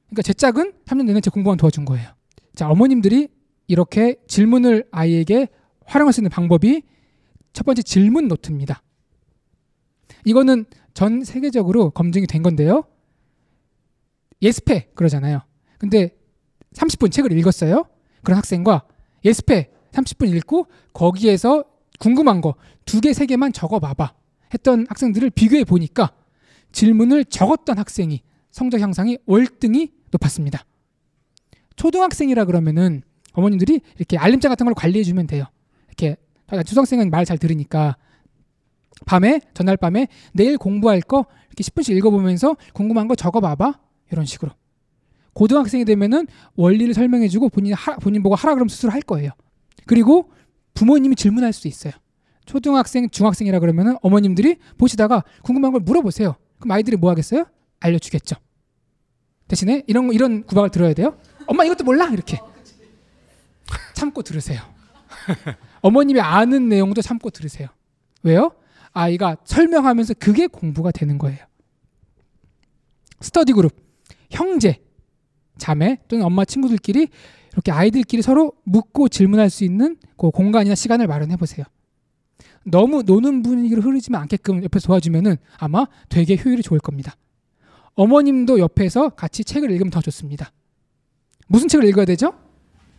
그러니까 0.07 0.21
제 0.21 0.33
짝은 0.33 0.73
3년 0.85 1.05
내내 1.05 1.21
제 1.21 1.29
공부만 1.29 1.57
도와준 1.57 1.85
거예요. 1.85 2.09
자 2.55 2.69
어머님들이 2.69 3.27
이렇게 3.67 4.15
질문을 4.27 4.87
아이에게 4.91 5.47
활용할 5.85 6.13
수 6.13 6.21
있는 6.21 6.29
방법이 6.29 6.83
첫 7.53 7.65
번째 7.65 7.81
질문 7.81 8.27
노트입니다. 8.27 8.81
이거는 10.25 10.65
전 10.93 11.23
세계적으로 11.23 11.89
검증이 11.91 12.27
된 12.27 12.41
건데요. 12.43 12.83
예습해 14.41 14.91
그러잖아요. 14.95 15.41
근데 15.77 16.15
30분 16.73 17.11
책을 17.11 17.31
읽었어요. 17.37 17.85
그런 18.23 18.37
학생과 18.37 18.85
예습해 19.23 19.71
30분 19.91 20.33
읽고 20.35 20.67
거기에서 20.93 21.63
궁금한 21.99 22.41
거 22.41 22.55
두 22.85 23.01
개, 23.01 23.13
세 23.13 23.25
개만 23.25 23.51
적어 23.51 23.79
봐봐. 23.79 24.13
했던 24.53 24.85
학생들을 24.87 25.31
비교해 25.31 25.63
보니까 25.63 26.13
질문을 26.75 27.23
적었던 27.23 27.77
학생이 27.77 28.21
성적 28.51 28.81
향상이 28.81 29.17
월등히 29.25 29.93
높았습니다. 30.11 30.65
초등학생이라 31.77 32.43
그러면은 32.43 33.01
어머님들이 33.31 33.79
이렇게 33.97 34.17
알림장 34.17 34.49
같은 34.49 34.65
걸 34.65 34.73
관리해 34.73 35.03
주면 35.03 35.25
돼요. 35.25 35.45
이렇게 35.87 36.17
초등학생은 36.65 37.09
말 37.09 37.23
잘 37.23 37.37
들으니까 37.37 37.95
밤에 39.05 39.39
전날 39.53 39.77
밤에 39.77 40.07
내일 40.33 40.57
공부할 40.57 40.99
거 41.01 41.25
이렇게 41.47 41.63
10분씩 41.63 41.95
읽어보면서 41.95 42.57
궁금한 42.73 43.07
거 43.07 43.15
적어봐봐 43.15 43.79
이런 44.11 44.25
식으로. 44.25 44.51
고등학생이 45.33 45.85
되면은 45.85 46.27
원리를 46.55 46.93
설명해주고 46.93 47.49
본인 47.49 47.73
하, 47.73 47.95
본인 47.95 48.21
보고 48.21 48.35
하라 48.35 48.53
그러면 48.53 48.67
스스로 48.67 48.91
할 48.91 49.01
거예요. 49.01 49.31
그리고 49.85 50.29
부모님이 50.73 51.15
질문할 51.15 51.53
수 51.53 51.69
있어요. 51.69 51.93
초등학생, 52.45 53.09
중학생이라 53.09 53.59
그러면은 53.59 53.95
어머님들이 54.01 54.57
보시다가 54.77 55.23
궁금한 55.41 55.71
걸 55.71 55.81
물어보세요. 55.81 56.35
그럼 56.65 56.77
아이들이 56.77 56.97
뭐 56.97 57.11
하겠어요? 57.11 57.45
알려주겠죠. 57.79 58.35
대신에 59.47 59.83
이런 59.85 60.11
이런 60.11 60.43
구박을 60.43 60.71
들어야 60.71 60.95
돼요. 60.95 61.15
엄마 61.45 61.63
이것도 61.63 61.83
몰라 61.83 62.07
이렇게 62.07 62.39
참고 63.93 64.23
들으세요. 64.23 64.63
어머님이 65.81 66.21
아는 66.21 66.67
내용도 66.67 67.03
참고 67.03 67.29
들으세요. 67.29 67.67
왜요? 68.23 68.55
아이가 68.93 69.37
설명하면서 69.45 70.15
그게 70.15 70.47
공부가 70.47 70.89
되는 70.89 71.19
거예요. 71.19 71.37
스터디 73.21 73.53
그룹, 73.53 73.75
형제, 74.31 74.81
자매 75.59 75.99
또는 76.07 76.25
엄마 76.25 76.45
친구들끼리 76.45 77.09
이렇게 77.53 77.71
아이들끼리 77.71 78.23
서로 78.23 78.53
묻고 78.63 79.09
질문할 79.09 79.51
수 79.51 79.63
있는 79.63 79.97
그 80.17 80.31
공간이나 80.31 80.73
시간을 80.73 81.05
마련해 81.05 81.37
보세요. 81.37 81.63
너무 82.65 83.03
노는 83.03 83.43
분위기로 83.43 83.81
흐르지만 83.81 84.21
않게끔 84.23 84.63
옆에서 84.63 84.87
도와주면은 84.87 85.37
아마 85.57 85.85
되게 86.09 86.35
효율이 86.35 86.63
좋을 86.63 86.79
겁니다. 86.79 87.15
어머님도 87.93 88.59
옆에서 88.59 89.09
같이 89.09 89.43
책을 89.43 89.71
읽으면 89.71 89.91
더 89.91 90.01
좋습니다. 90.01 90.51
무슨 91.47 91.67
책을 91.67 91.87
읽어야 91.87 92.05
되죠? 92.05 92.33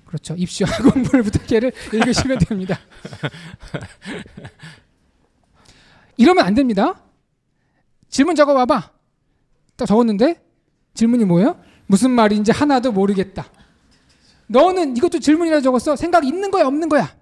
그렇죠. 0.06 0.35
입시와 0.37 0.70
공부를 0.92 1.25
부탁해를 1.25 1.73
읽으시면 1.92 2.38
됩니다. 2.38 2.78
이러면 6.16 6.46
안 6.46 6.54
됩니다. 6.54 7.02
질문 8.08 8.37
적어봐봐. 8.37 8.92
딱 9.76 9.87
적었는데 9.87 10.40
질문이 10.94 11.25
뭐예요? 11.25 11.61
무슨 11.87 12.12
말인지 12.12 12.52
하나도 12.52 12.92
모르겠다. 12.92 13.50
너는 14.46 14.96
이것도 14.96 15.18
질문이라 15.18 15.61
적었어. 15.61 15.96
생각 15.96 16.25
있는 16.25 16.52
거야 16.52 16.66
없는 16.66 16.88
거야? 16.88 17.16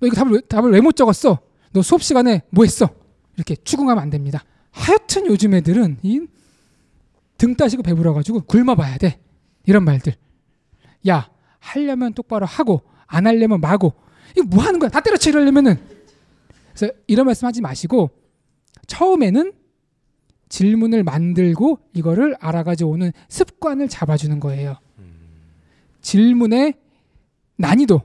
너 0.00 0.06
이거 0.06 0.14
답을 0.16 0.32
왜, 0.32 0.40
답을 0.40 0.72
왜 0.72 0.80
못 0.80 0.92
적었어? 0.96 1.38
너 1.72 1.82
수업 1.82 2.02
시간에 2.02 2.42
뭐 2.50 2.64
했어? 2.64 2.88
이렇게 3.36 3.56
추궁하면 3.56 4.02
안 4.02 4.10
됩니다. 4.10 4.44
하여튼 4.70 5.26
요즘 5.26 5.54
애들은 5.54 5.98
이 6.02 6.20
등 7.38 7.54
따시고 7.54 7.84
배불러가지고 7.84 8.40
굶어봐야 8.42 8.98
돼. 8.98 9.20
이런 9.64 9.84
말들. 9.84 10.14
야 11.08 11.30
하려면 11.60 12.12
똑바로 12.12 12.46
하고 12.46 12.82
안 13.06 13.28
하려면 13.28 13.60
마고 13.60 13.92
이거 14.36 14.44
뭐 14.48 14.64
하는 14.64 14.80
거야? 14.80 14.90
다 14.90 15.00
때려쳐 15.00 15.30
이러려면은 15.30 15.78
그래서 16.74 16.92
이런 17.06 17.26
말씀 17.26 17.46
하지 17.46 17.60
마시고 17.60 18.10
처음에는 18.88 19.52
질문을 20.48 21.04
만들고 21.04 21.78
이거를 21.94 22.34
알아가지고 22.40 22.90
오는 22.90 23.12
습관을 23.28 23.86
잡아주는 23.88 24.40
거예요. 24.40 24.76
질문의 26.00 26.74
난이도, 27.56 28.00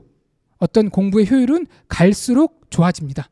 어떤 0.64 0.88
공부의 0.88 1.30
효율은 1.30 1.66
갈수록 1.88 2.62
좋아집니다. 2.70 3.28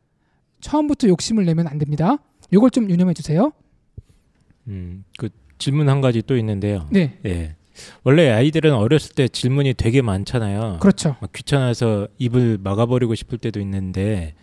처음부터 0.61 1.09
욕심을 1.09 1.47
내면 1.47 1.67
안 1.67 1.79
됩니다. 1.79 2.19
이걸 2.53 2.71
좀 2.71 2.91
유념해 2.91 3.15
주세요. 3.15 3.53
음, 4.69 5.05
그 5.17 5.31
질문 5.57 5.89
한 5.89 6.03
가지 6.03 6.21
또 6.21 6.37
있는데요. 6.37 6.87
네, 6.91 7.19
예. 7.25 7.57
원래 8.05 8.29
아이들은 8.31 8.75
어렸을 8.75 9.15
때 9.15 9.29
질문이 9.29 9.75
되게 9.75 10.03
많잖아요. 10.03 10.77
그렇죠. 10.81 11.17
막 11.23 11.33
귀찮아서 11.33 12.07
입을 12.19 12.59
막아버리고 12.62 13.15
싶을 13.15 13.39
때도 13.39 13.61
있는데 13.61 14.35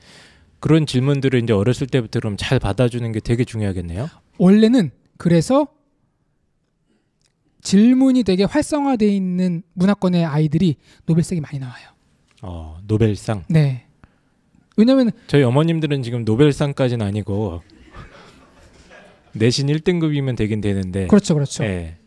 그런 0.59 0.87
질문들을 0.87 1.43
이제 1.43 1.53
어렸을 1.53 1.85
때부터 1.85 2.19
그럼 2.19 2.37
잘 2.37 2.57
받아주는 2.57 3.11
게 3.11 3.19
되게 3.19 3.45
중요하겠네요. 3.45 4.09
원래는 4.39 4.89
그래서 5.17 5.67
질문이 7.61 8.23
되게 8.23 8.45
활성화되어 8.45 9.09
있는 9.09 9.61
문화권의 9.73 10.25
아이들이 10.25 10.77
노벨상이 11.05 11.39
많이 11.39 11.59
나와요. 11.59 11.98
어, 12.41 12.79
노벨상. 12.85 13.43
네. 13.49 13.85
왜냐면 14.77 15.11
저희 15.27 15.43
어머님들은 15.43 16.03
지금 16.03 16.23
노벨상까지는 16.23 17.05
아니고 17.05 17.61
내신 19.33 19.67
1등급이면 19.67 20.37
되긴 20.37 20.61
되는데. 20.61 21.07
그렇죠, 21.07 21.33
그렇죠. 21.33 21.63
예. 21.63 21.97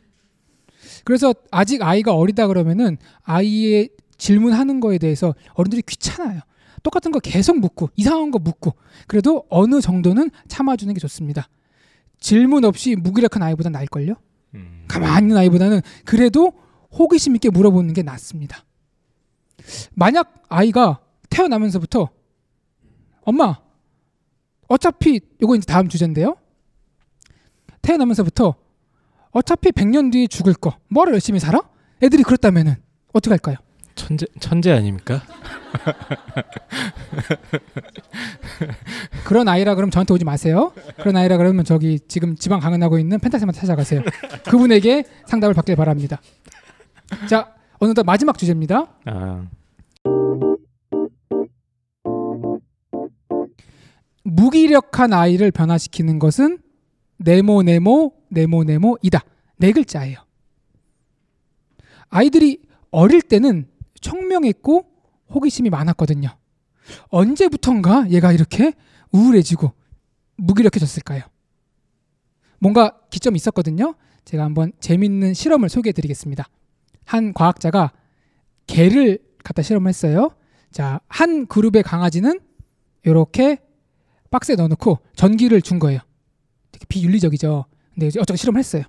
그래서 1.05 1.35
아직 1.51 1.83
아이가 1.83 2.15
어리다 2.15 2.47
그러면은 2.47 2.97
아이의 3.23 3.91
질문하는 4.17 4.81
거에 4.81 4.99
대해서 4.99 5.35
어른들이 5.55 5.83
귀찮아요. 5.83 6.41
똑같은 6.83 7.13
거 7.13 7.19
계속 7.19 7.59
묻고 7.59 7.91
이상한 7.97 8.31
거 8.31 8.39
묻고 8.39 8.75
그래도 9.07 9.45
어느 9.51 9.81
정도는 9.81 10.31
참아주는 10.49 10.93
게 10.95 11.01
좋습니다. 11.01 11.49
질문 12.19 12.65
없이 12.65 12.97
무기력한 12.97 13.43
아이보다 13.43 13.71
나을걸요? 13.71 14.15
음. 14.55 14.85
가만히 14.89 15.25
있는 15.25 15.37
아이보다는 15.37 15.81
그래도 16.05 16.53
호기심 16.97 17.35
있게 17.37 17.51
물어보는 17.51 17.95
게 17.95 18.03
낫습니다. 18.03 18.65
만약 19.95 20.43
아이가 20.49 21.01
태어나면서부터 21.31 22.09
엄마 23.23 23.61
어차피 24.69 25.21
이거 25.41 25.55
이제 25.55 25.65
다음 25.67 25.89
주제인데요. 25.89 26.37
태어나면서부터 27.83 28.55
어차피 29.31 29.73
100년 29.73 30.13
뒤에 30.13 30.27
죽을 30.27 30.55
거 30.55 30.77
뭐하러 30.89 31.13
열심히 31.13 31.41
살아? 31.41 31.61
애들이 32.03 32.23
그렇다면은 32.23 32.77
어떻게 33.13 33.33
할까요? 33.33 33.57
천재 33.95 34.27
천재 34.41 34.73
아닙니까? 34.73 35.23
그런 39.25 39.49
아이라 39.49 39.75
그러면 39.75 39.91
저한테 39.91 40.15
오지 40.15 40.25
마세요. 40.25 40.73
그런 40.97 41.17
아이라 41.17 41.37
그러면 41.37 41.65
저기 41.65 42.01
지금 42.09 42.37
지방 42.37 42.61
강연하고 42.61 42.99
있는 42.99 43.19
펜타스한테 43.19 43.61
찾아가세요. 43.61 44.03
그분에게 44.47 45.05
상담을 45.27 45.55
받길 45.55 45.77
바랍니다. 45.77 46.21
자, 47.29 47.53
어느덧 47.83 48.05
마지막 48.05 48.39
주제입니다. 48.39 48.95
아, 49.07 49.49
무기력한 54.23 55.13
아이를 55.13 55.51
변화시키는 55.51 56.21
것은 56.21 56.61
네모 57.17 57.65
네모 57.65 58.13
네모 58.29 58.63
네모이다. 58.63 59.25
네 59.57 59.73
글자예요. 59.73 60.19
아이들이 62.09 62.63
어릴 62.93 63.21
때는 63.21 63.67
청명했고 64.01 64.87
호기심이 65.35 65.69
많았거든요. 65.69 66.29
언제부턴가 67.09 68.11
얘가 68.11 68.31
이렇게 68.31 68.75
우울해지고 69.11 69.73
무기력해졌을까요? 70.37 71.23
뭔가 72.61 73.01
기점이 73.11 73.35
있었거든요. 73.35 73.97
제가 74.25 74.45
한번 74.45 74.73
재밌는 74.79 75.35
실험을 75.35 75.69
소개해 75.69 75.93
드리겠습니다. 75.93 76.49
한 77.05 77.33
과학자가 77.33 77.93
개를 78.67 79.19
갖다 79.45 79.63
실험을 79.63 79.89
했어요. 79.89 80.31
자, 80.71 81.01
한 81.09 81.47
그룹의 81.47 81.83
강아지는 81.83 82.41
이렇게 83.05 83.59
박스에 84.31 84.55
넣어놓고 84.57 84.99
전기를 85.15 85.61
준 85.61 85.79
거예요. 85.79 86.01
되게 86.71 86.87
비윤리적이죠. 86.89 87.67
근데 87.95 88.07
어쩌고 88.07 88.37
실험을 88.37 88.59
했어요. 88.59 88.85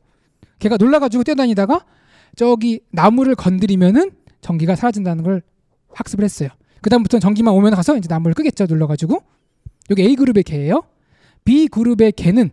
걔가 0.60 0.78
놀라가지고 0.78 1.24
뛰어다니다가 1.24 1.86
저기 2.36 2.82
나무를 2.92 3.36
건드리면은 3.36 4.12
전기가 4.42 4.76
사라진다는 4.76 5.24
걸 5.24 5.42
학습을 5.94 6.24
했어요. 6.24 6.50
그 6.82 6.90
다음부터는 6.90 7.22
전기만 7.22 7.54
오면 7.54 7.76
가서 7.76 7.98
이제 7.98 8.08
나무를 8.10 8.34
끄겠죠. 8.34 8.66
눌러가지고 8.68 9.22
여기 9.90 10.02
A 10.04 10.16
그룹의 10.16 10.44
개예요. 10.44 10.84
B 11.44 11.68
그룹의 11.68 12.14
개는 12.14 12.52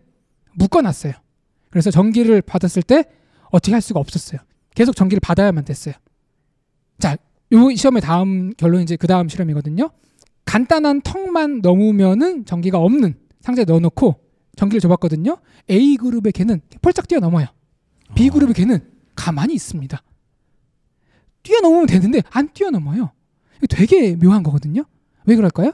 묶어놨어요. 0.55 1.12
그래서 1.70 1.90
전기를 1.90 2.42
받았을 2.42 2.83
때 2.83 3.05
어떻게 3.51 3.73
할 3.73 3.81
수가 3.81 4.01
없었어요. 4.01 4.40
계속 4.74 4.94
전기를 4.94 5.20
받아야만 5.20 5.64
됐어요. 5.64 5.94
자, 6.98 7.16
요 7.52 7.74
시험의 7.74 8.02
다음 8.02 8.52
결론이 8.56 8.85
이제 8.85 8.96
그 8.96 9.06
다음 9.06 9.28
실험이거든요. 9.28 9.90
간단한 10.44 11.02
턱만 11.02 11.61
넘으면은 11.61 12.44
전기가 12.44 12.78
없는 12.78 13.14
상자에 13.40 13.64
넣어놓고 13.64 14.20
전기를 14.56 14.80
줘봤거든요. 14.80 15.38
A 15.70 15.96
그룹의 15.96 16.33
개는 16.33 16.61
펄쩍 16.83 17.09
뛰어넘어요. 17.09 17.46
B 18.14 18.28
그룹의 18.28 18.54
개는 18.54 18.80
가만히 19.14 19.54
있습니다. 19.54 20.02
뛰어넘으면 21.42 21.87
되는데 21.87 22.22
안 22.30 22.52
뛰어넘어요. 22.52 23.12
되게 23.68 24.16
묘한 24.16 24.42
거거든요. 24.42 24.85
왜 25.24 25.37
그럴까요? 25.37 25.72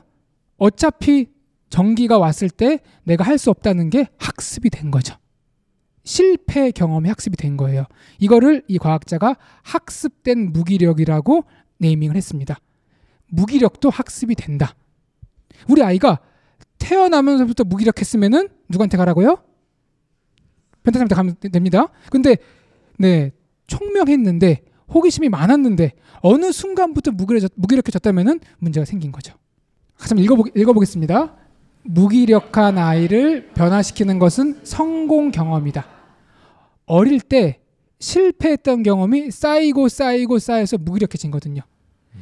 어차피 0.59 1.31
전기가 1.71 2.19
왔을 2.19 2.49
때 2.51 2.81
내가 3.05 3.25
할 3.25 3.39
수 3.39 3.51
없다는 3.51 3.91
게 3.91 4.09
학습이 4.19 4.71
된 4.71 4.91
거죠. 4.91 5.17
실패 6.07 6.71
경험이 6.71 7.09
학습이 7.11 7.37
된 7.37 7.57
거예요. 7.57 7.85
이거를 8.19 8.63
이 8.69 8.79
과학자가 8.79 9.37
학습된 9.63 10.53
무기력이라고 10.53 11.45
네이밍을 11.79 12.17
했습니다. 12.17 12.57
무기력도 13.29 13.91
학습이 13.91 14.37
된다. 14.37 14.75
우리 15.69 15.83
아이가 15.83 16.21
태어나면서부터 16.79 17.65
무기력했으면은 17.65 18.49
누구한테 18.69 18.97
가라고요? 18.97 19.43
펜타쌤한테 20.85 21.15
가면 21.17 21.37
됩니다. 21.53 21.89
근데 22.11 22.37
네 22.99 23.33
총명했는데 23.67 24.63
호기심이 24.95 25.29
많았는데 25.29 25.93
어느 26.21 26.53
순간부터 26.53 27.11
무기력해졌, 27.11 27.51
무기력해졌다면은 27.57 28.39
문제가 28.59 28.85
생긴 28.85 29.11
거죠. 29.11 29.35
한번 29.99 30.19
읽어보, 30.19 30.45
읽어보겠습니다. 30.55 31.35
무기력한 31.83 32.79
아이를 32.79 33.49
변화시키는 33.55 34.21
것은 34.21 34.61
성공 34.63 35.33
경험이다. 35.33 35.96
어릴 36.87 37.21
때 37.21 37.61
실패했던 37.99 38.83
경험이 38.83 39.31
쌓이고 39.31 39.89
쌓이고 39.89 40.39
쌓여서 40.39 40.79
무기력해진 40.79 41.31
거거든요. 41.31 41.63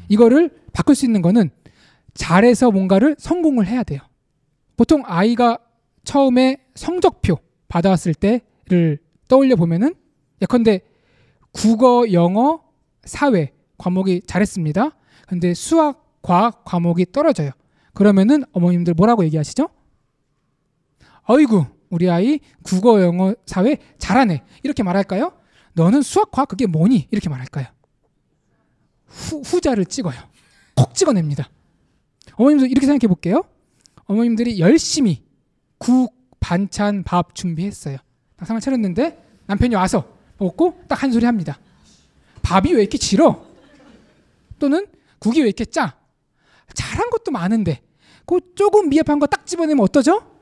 이거를 0.09 0.51
바꿀 0.73 0.95
수 0.95 1.05
있는 1.05 1.23
거는 1.23 1.51
잘해서 2.15 2.71
뭔가를 2.71 3.17
성공을 3.19 3.67
해야 3.67 3.83
돼요. 3.83 4.01
보통 4.77 5.03
아이가 5.05 5.59
처음에 6.05 6.59
성적표 6.75 7.39
받아왔을 7.69 8.15
때를 8.15 8.99
떠올려 9.29 9.57
보면은 9.57 9.95
예컨대 10.43 10.81
국어, 11.53 12.11
영어, 12.13 12.63
사회 13.05 13.53
과목이 13.79 14.23
잘했습니다. 14.27 14.91
근데 15.29 15.55
수학, 15.55 16.21
과학 16.23 16.65
과목이 16.65 17.07
떨어져요. 17.13 17.51
그러면은 17.93 18.45
어머님들 18.53 18.95
뭐라고 18.95 19.25
얘기하시죠? 19.25 19.69
어이구, 21.27 21.65
우리 21.95 22.11
아이 22.11 22.41
국어, 22.65 23.01
영어, 23.01 23.35
사회 23.47 23.77
잘하네. 23.99 24.43
이렇게 24.65 24.83
말할까요? 24.83 25.33
너는 25.75 26.03
수학, 26.03 26.33
과학 26.33 26.49
그게 26.49 26.67
뭐니? 26.67 27.07
이렇게 27.13 27.29
말할까요? 27.29 27.67
후, 29.07 29.41
후자를 29.43 29.85
찍어요. 29.87 30.15
콕 30.75 30.93
찍어냅니다. 30.95 31.49
어머님들 32.35 32.69
이렇게 32.69 32.85
생각해 32.87 33.07
볼게요. 33.07 33.45
어머님들이 34.07 34.59
열심히 34.59 35.23
국, 35.79 36.13
반찬, 36.41 37.05
밥 37.05 37.35
준비했어요. 37.37 37.99
딱 38.37 38.47
상을 38.47 38.61
차렸는데 38.61 39.23
남편이 39.47 39.77
와서 39.77 40.09
먹고 40.39 40.83
딱 40.89 41.01
한 41.05 41.13
소리 41.13 41.27
합니다. 41.27 41.61
밥이 42.43 42.73
왜 42.73 42.81
이렇게 42.81 42.99
질어? 42.99 43.47
또는 44.59 44.87
국이 45.21 45.41
왜 45.41 45.47
이렇게 45.47 45.65
짜? 45.65 45.97
잘한 46.75 47.11
것도 47.11 47.31
많은데 47.31 47.83
그 48.27 48.41
조금 48.57 48.89
미흡한 48.89 49.21
거 49.21 49.27
딱 49.27 49.47
집어내면 49.47 49.83
어떠죠? 49.85 50.34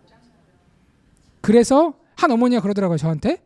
그래서 1.43 1.95
한 2.17 2.31
어머니가 2.31 2.63
그러더라고요 2.63 2.97
저한테 2.97 3.43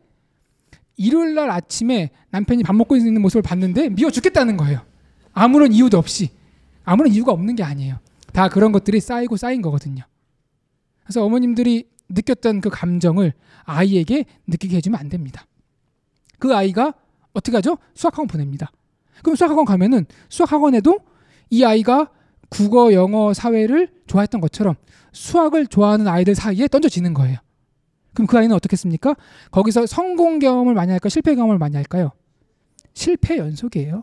일요일 0.95 1.35
날 1.35 1.49
아침에 1.51 2.11
남편이 2.31 2.63
밥 2.63 2.75
먹고 2.75 2.95
있는 2.95 3.21
모습을 3.21 3.41
봤는데 3.41 3.89
미워 3.89 4.09
죽겠다는 4.09 4.57
거예요. 4.57 4.81
아무런 5.33 5.71
이유도 5.71 5.97
없이 5.97 6.29
아무런 6.83 7.11
이유가 7.11 7.31
없는 7.31 7.55
게 7.55 7.63
아니에요. 7.63 7.99
다 8.33 8.49
그런 8.49 8.71
것들이 8.71 8.99
쌓이고 8.99 9.37
쌓인 9.37 9.61
거거든요. 9.61 10.03
그래서 11.03 11.23
어머님들이 11.23 11.89
느꼈던 12.09 12.61
그 12.61 12.69
감정을 12.69 13.33
아이에게 13.63 14.25
느끼게 14.47 14.77
해주면 14.77 14.99
안 14.99 15.09
됩니다. 15.09 15.45
그 16.39 16.55
아이가 16.55 16.93
어떻게 17.33 17.57
하죠? 17.57 17.77
수학학원 17.93 18.27
보냅니다. 18.27 18.71
그럼 19.21 19.35
수학학원 19.35 19.65
가면은 19.65 20.05
수학학원에도 20.29 20.99
이 21.49 21.63
아이가 21.63 22.09
국어, 22.49 22.93
영어, 22.93 23.33
사회를 23.33 23.89
좋아했던 24.07 24.41
것처럼 24.41 24.75
수학을 25.11 25.67
좋아하는 25.67 26.07
아이들 26.07 26.33
사이에 26.35 26.67
던져지는 26.67 27.13
거예요. 27.13 27.37
그럼 28.17 28.25
그 28.25 28.35
아이는 28.35 28.55
어떻겠습니까? 28.55 29.15
거기서 29.51 29.85
성공 29.85 30.39
경험을 30.39 30.73
많이 30.73 30.89
할까요? 30.89 31.09
실패 31.09 31.35
경험을 31.35 31.59
많이 31.59 31.75
할까요? 31.75 32.13
실패 32.95 33.37
연속이에요. 33.37 34.01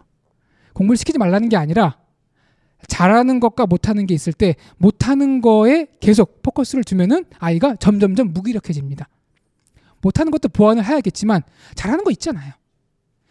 공부를 0.72 0.96
시키지 0.96 1.18
말라는 1.18 1.48
게 1.48 1.56
아니라 1.56 1.98
잘하는 2.86 3.40
것과 3.40 3.66
못하는 3.66 4.06
게 4.06 4.14
있을 4.14 4.32
때 4.32 4.54
못하는 4.76 5.40
거에 5.40 5.88
계속 5.98 6.42
포커스를 6.42 6.84
두면은 6.84 7.24
아이가 7.40 7.74
점점점 7.74 8.32
무기력해집니다. 8.32 9.08
못하는 10.00 10.30
것도 10.30 10.48
보완을 10.50 10.84
해야겠지만 10.84 11.42
잘하는 11.74 12.04
거 12.04 12.12
있잖아요. 12.12 12.52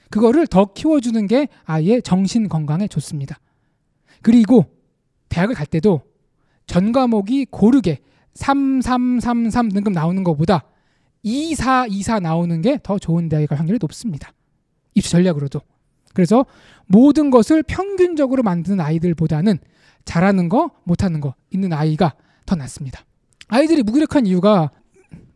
그거를 0.10 0.48
더 0.48 0.74
키워주는 0.74 1.28
게 1.28 1.48
아이의 1.64 2.02
정신 2.02 2.50
건강에 2.50 2.90
좋습니다. 2.90 3.40
그리고 4.22 4.66
대학을 5.30 5.56
갈 5.56 5.66
때도 5.66 6.02
전 6.68 6.92
과목이 6.92 7.46
고르게 7.50 8.00
3, 8.34 8.82
3, 8.82 9.22
3, 9.22 9.50
3 9.50 9.70
등급 9.70 9.94
나오는 9.94 10.26
것보다 10.26 10.66
2, 11.24 11.56
4, 11.56 11.88
2, 11.88 12.02
4 12.04 12.20
나오는 12.20 12.62
게 12.62 12.78
더 12.84 13.00
좋은 13.00 13.30
대학에 13.30 13.46
갈 13.46 13.58
확률이 13.60 13.80
높습니다. 13.82 14.32
입시 14.94 15.12
전략으로도. 15.12 15.62
그래서 16.14 16.46
모든 16.86 17.32
것을 17.32 17.64
평균적으로 17.64 18.44
만드는 18.44 18.80
아이들보다는 18.80 19.58
잘하는 20.06 20.50
거, 20.50 20.72
못하는 20.84 21.22
거 21.22 21.34
있는 21.50 21.74
아이가 21.74 22.14
더 22.46 22.56
낫습니다. 22.56 23.04
아이들이 23.48 23.84
무기력한 23.84 24.26
이유가 24.28 24.70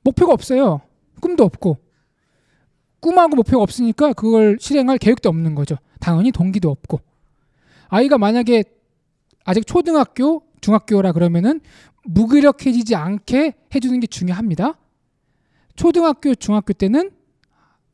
목표가 0.04 0.34
없어요. 0.34 0.82
꿈도 1.20 1.44
없고. 1.44 1.78
꿈하고 3.00 3.36
목표가 3.36 3.64
없으니까 3.64 4.14
그걸 4.14 4.58
실행할 4.60 4.98
계획도 4.98 5.30
없는 5.30 5.56
거죠. 5.56 5.78
당연히 6.00 6.32
동기도 6.32 6.70
없고. 6.70 7.00
아이가 7.88 8.18
만약에 8.18 8.64
아직 9.46 9.66
초등학교, 9.66 10.44
중학교라 10.62 11.14
그러면은 11.14 11.62
무기력해지지 12.04 12.96
않게 12.96 13.54
해주는 13.74 14.00
게 14.00 14.08
중요합니다. 14.08 14.78
초등학교, 15.78 16.36
중학교 16.36 16.74
때는 16.74 17.12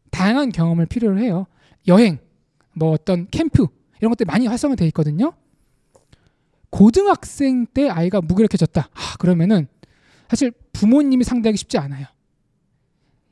다양한 0.10 0.52
경험을 0.52 0.88
필요로 0.88 1.19
해요. 1.19 1.46
여행, 1.88 2.17
뭐 2.74 2.89
어떤 2.91 3.28
캠프 3.30 3.67
이런 4.00 4.10
것들 4.10 4.26
많이 4.26 4.48
활성화되어 4.48 4.88
있거든요. 4.88 5.34
고등학생 6.72 7.67
때 7.67 7.89
아이가 7.89 8.22
무기력해졌다. 8.22 8.82
아, 8.91 9.17
그러면은 9.19 9.67
사실 10.28 10.52
부모님이 10.72 11.24
상대하기 11.24 11.58
쉽지 11.58 11.78
않아요. 11.78 12.08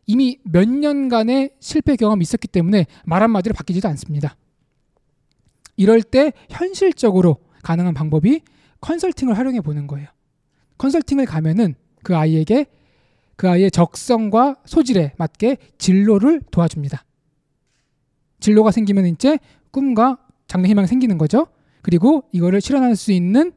이미 0.06 0.40
몇 0.44 0.68
년간의 0.68 1.56
실패 1.60 1.96
경험이 1.96 2.24
있었기 2.24 2.48
때문에 2.48 2.86
말 3.06 3.24
한마디로 3.24 3.54
바뀌지도 3.54 3.88
않습니다. 3.90 4.36
이럴 5.78 6.04
때 6.04 6.34
현실적으로 6.50 7.38
가능한 7.64 7.94
방법이 7.94 8.42
컨설팅을 8.82 9.38
활용해 9.38 9.62
보는 9.62 9.88
거예요. 9.88 10.08
컨설팅을 10.78 11.26
가면은 11.26 11.76
그 12.04 12.16
아이에게 12.16 12.66
그 13.42 13.50
아이의 13.50 13.72
적성과 13.72 14.58
소질에 14.66 15.14
맞게 15.18 15.58
진로를 15.80 16.44
도와줍니다. 16.52 17.04
진로가 18.40 18.70
생기면 18.70 19.08
이제 19.08 19.40
꿈과 19.72 20.20
장래 20.46 20.70
희망이 20.70 20.88
생기는 20.88 21.18
거죠. 21.18 21.48
그리고 21.82 22.24
이거를 22.34 22.62
실현할 22.62 22.96
수 22.96 23.12
있는 23.12 23.52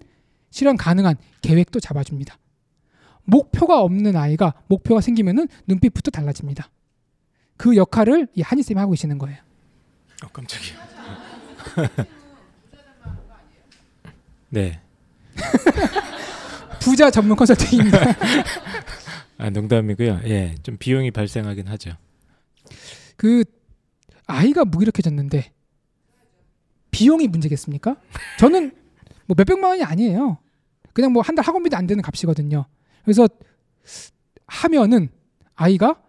실현 0.49 0.79
가능한 0.79 1.17
계획도 1.43 1.81
잡아줍니다. 1.81 2.39
목표가 3.25 3.83
없는 3.83 4.17
아이가 4.17 4.55
목표가 4.69 5.03
생기면은 5.03 5.49
눈빛부터 5.67 6.11
달라집니다. 6.11 6.71
그 7.59 7.77
역할을 7.77 8.29
이 8.33 8.41
한희 8.41 8.63
쌤이 8.63 8.81
하고 8.81 8.93
계시는 8.93 9.19
거예요. 9.19 9.37
어 10.25 10.29
깜짝이야. 10.29 10.79
네. 14.49 14.81
부자 16.81 17.11
전문 17.11 17.37
컨설팅입니다. 17.37 17.99
아 19.39 19.51
농담이고요. 19.51 20.21
예, 20.27 20.55
좀 20.63 20.77
비용이 20.79 21.11
발생하긴 21.11 21.67
하죠. 21.69 21.97
그 23.17 23.45
아이가 24.27 24.65
무기력해졌는데 24.65 25.53
비용이 26.91 27.27
문제겠습니까? 27.29 27.97
저는 28.39 28.73
뭐 29.27 29.35
몇백만 29.37 29.71
원이 29.71 29.83
아니에요. 29.83 30.39
그냥 30.93 31.13
뭐 31.13 31.23
한 31.23 31.35
달 31.35 31.45
학원비도 31.45 31.77
안 31.77 31.87
되는 31.87 32.03
값이거든요. 32.03 32.67
그래서 33.05 33.29
하면은 34.47 35.09
아이가 35.57 36.01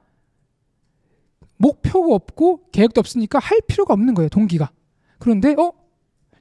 목표가 1.57 2.13
없고 2.13 2.69
계획도 2.71 2.99
없으니까 2.99 3.39
할 3.39 3.59
필요가 3.67 3.93
없는 3.93 4.13
거예요. 4.13 4.29
동기가. 4.29 4.71
그런데 5.17 5.55
어 5.57 5.73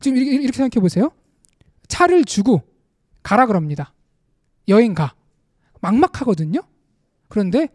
지금 0.01 0.19
이렇게, 0.19 0.35
이렇게 0.35 0.53
생각해 0.57 0.81
보세요. 0.83 1.11
차를 1.89 2.25
주고 2.25 2.63
가라 3.23 3.47
그럽니다. 3.47 3.95
여행 4.69 4.95
가. 4.95 5.15
막막하거든요. 5.81 6.61
그런데 7.35 7.67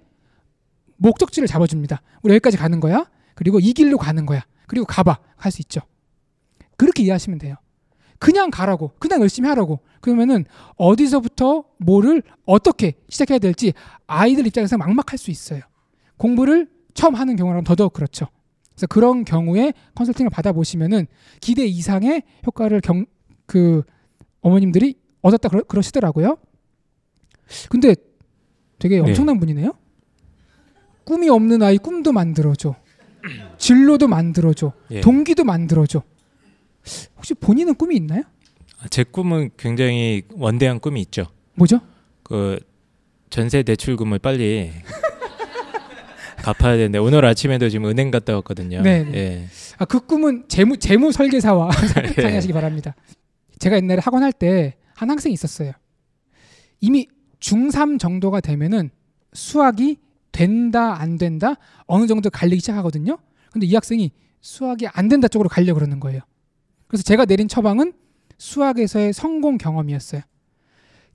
목적지를 0.95 1.45
잡아줍니다. 1.45 2.02
우리 2.22 2.34
여기까지 2.36 2.56
가는 2.56 2.80
거야. 2.80 3.10
그리고 3.36 3.60
이 3.60 3.74
길로 3.74 3.98
가는 3.98 4.26
거야. 4.26 4.45
그리고 4.67 4.86
가봐. 4.86 5.19
할수 5.36 5.62
있죠. 5.63 5.82
그렇게 6.78 7.04
이해하시면 7.04 7.39
돼요. 7.39 7.56
그냥 8.19 8.52
가라고. 8.52 8.93
그냥 9.00 9.19
열심히 9.19 9.50
하라고. 9.50 9.82
그러면은 10.00 10.45
어디서부터 10.78 11.65
뭐를 11.78 12.24
어떻게 12.45 12.93
시작해야 13.10 13.38
될지 13.38 13.74
아이들 14.08 14.48
입장에서 14.48 14.78
막막할 14.78 15.17
수 15.17 15.30
있어요. 15.30 15.60
공부를 16.15 16.69
처음 16.93 17.15
하는 17.15 17.36
경우라면 17.36 17.65
더더욱 17.65 17.91
그렇죠. 17.91 18.28
그래서 18.72 18.88
그런 18.88 19.26
경우에 19.26 19.74
컨설팅을 19.93 20.30
받아보시면은 20.30 21.06
기대 21.41 21.65
이상의 21.65 22.24
효과를 22.48 22.80
경, 22.80 23.06
그 23.45 23.84
어머님들이 24.39 24.95
얻었다 25.22 25.50
그러, 25.50 25.63
그러시더라고요. 25.63 26.38
근데 27.69 27.95
되게 28.80 28.96
네. 28.96 29.02
엄청난 29.02 29.39
분이네요. 29.39 29.74
꿈이 31.04 31.30
없는 31.30 31.62
아이 31.62 31.78
꿈도 31.78 32.12
만들어줘. 32.12 32.76
진로도 33.58 34.08
만들어줘. 34.08 34.72
예. 34.92 35.02
동기도 35.02 35.44
만들어줘. 35.44 36.02
혹시 37.18 37.34
본인은 37.34 37.76
꿈이 37.76 37.96
있나요? 37.98 38.24
아, 38.82 38.88
제 38.89 39.04
꿈은 39.04 39.52
굉장히 39.58 40.24
원대한 40.36 40.80
꿈이 40.80 41.02
있죠. 41.02 41.28
뭐죠? 41.56 41.82
그 42.24 42.60
전세 43.30 43.63
대출금을 43.63 44.20
빨리 44.20 44.72
갚아야 46.38 46.78
되는데 46.78 46.98
오늘 47.00 47.26
아침에도 47.26 47.68
지금 47.70 47.89
은행 47.89 48.12
갔다 48.12 48.34
왔거든요. 48.36 48.82
네, 48.82 49.04
네. 49.04 49.18
예. 49.18 49.46
아, 49.78 49.86
그 49.86 50.00
꿈은 50.06 50.46
재무 50.48 50.78
재무 50.78 51.12
설계사와 51.12 51.72
상의하시기 52.15 52.54
바랍니다. 52.54 52.96
제가 53.60 53.76
옛날에 53.76 54.00
학원 54.02 54.24
할 54.24 54.32
때 54.32 54.76
한 54.96 55.10
학생이 55.10 55.32
있었어요. 55.34 55.72
이미 56.82 57.08
중3 57.39 57.99
정도가 57.99 58.41
되면은 58.41 58.89
수학이 59.34 59.97
된다 60.32 60.99
안 60.99 61.17
된다 61.17 61.56
어느 61.86 62.08
정도 62.08 62.30
갈리기 62.30 62.60
시작하거든요. 62.62 63.17
근데 63.52 63.65
이 63.65 63.73
학생이 63.73 64.12
수학이 64.41 64.88
안 64.88 65.08
된다 65.08 65.28
쪽으로 65.28 65.49
고 65.49 65.73
그러는 65.73 65.99
거예요. 65.99 66.21
그래서 66.88 67.04
제가 67.04 67.25
내린 67.25 67.47
처방은 67.47 67.93
수학에서의 68.38 69.13
성공 69.13 69.58
경험이었어요. 69.58 70.21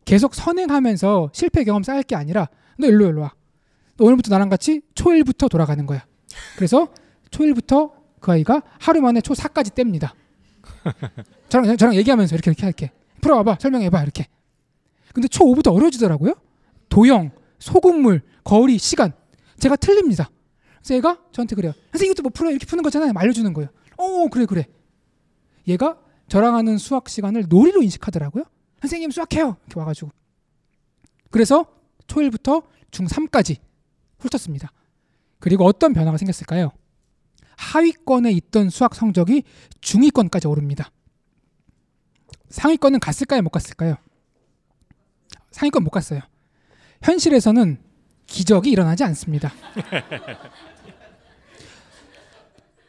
계속 0.05 0.35
선행하면서 0.35 1.31
실패 1.33 1.65
경험 1.65 1.83
쌓을 1.83 2.03
게 2.03 2.15
아니라 2.15 2.49
너 2.79 2.87
일로 2.87 3.07
일로 3.07 3.23
와. 3.23 3.35
너 3.97 4.05
오늘부터 4.05 4.31
나랑 4.31 4.49
같이 4.49 4.83
초1부터 4.95 5.49
돌아가는 5.49 5.85
거야. 5.87 6.05
그래서 6.57 6.89
초1부터 7.31 7.93
그 8.21 8.33
아이가 8.33 8.63
하루 8.79 9.01
만에 9.01 9.21
초 9.21 9.35
4까지 9.35 9.71
뗍니다. 9.71 10.13
저랑 11.49 11.77
저랑 11.77 11.95
얘기하면서 11.95 12.35
이렇게 12.35 12.51
이렇게 12.51 12.65
할게. 12.65 12.91
풀어봐봐, 13.21 13.59
설명해봐 13.61 14.03
이렇게. 14.03 14.27
근데 15.15 15.29
초 15.29 15.45
5부터 15.47 15.73
어려워지더라고요. 15.73 16.35
도형, 16.91 17.31
소금물, 17.59 18.21
거리, 18.43 18.77
시간. 18.79 19.13
제가 19.59 19.77
틀립니다. 19.77 20.29
그래서 20.79 20.95
얘가 20.97 21.19
저한테 21.33 21.57
그래요. 21.57 21.73
선생님 21.93 22.13
이것도 22.13 22.23
뭐 22.25 22.31
풀어 22.35 22.51
이렇게 22.51 22.67
푸는 22.67 22.83
거잖아요. 22.83 23.13
알려주는 23.15 23.51
거예요. 23.55 23.71
어 23.97 24.29
그래 24.29 24.45
그래. 24.45 24.67
얘가 25.67 25.99
저랑 26.29 26.57
하는 26.57 26.77
수학 26.77 27.09
시간을 27.09 27.47
놀이로 27.49 27.83
인식하더라고요. 27.83 28.45
선생님 28.83 29.11
수학해요. 29.11 29.57
이렇게 29.67 29.79
와가지고. 29.81 30.11
그래서 31.31 31.67
초1부터 32.07 32.65
중3까지 32.91 33.59
훑었습니다. 34.19 34.71
그리고 35.39 35.65
어떤 35.65 35.95
변화가 35.95 36.19
생겼을까요? 36.19 36.73
하위권에 37.57 38.33
있던 38.33 38.69
수학 38.69 38.95
성적이 38.95 39.45
중위권까지 39.81 40.49
오릅니다. 40.49 40.91
상위권은 42.51 43.01
갔을까요? 43.01 43.43
못 43.43 43.51
갔을까요? 43.51 43.97
상위권 45.55 45.85
못 45.85 45.91
갔어요. 45.91 46.21
현실에서는 47.03 47.79
기적이 48.27 48.73
일어나지 48.73 49.05
않습니다. 49.05 49.53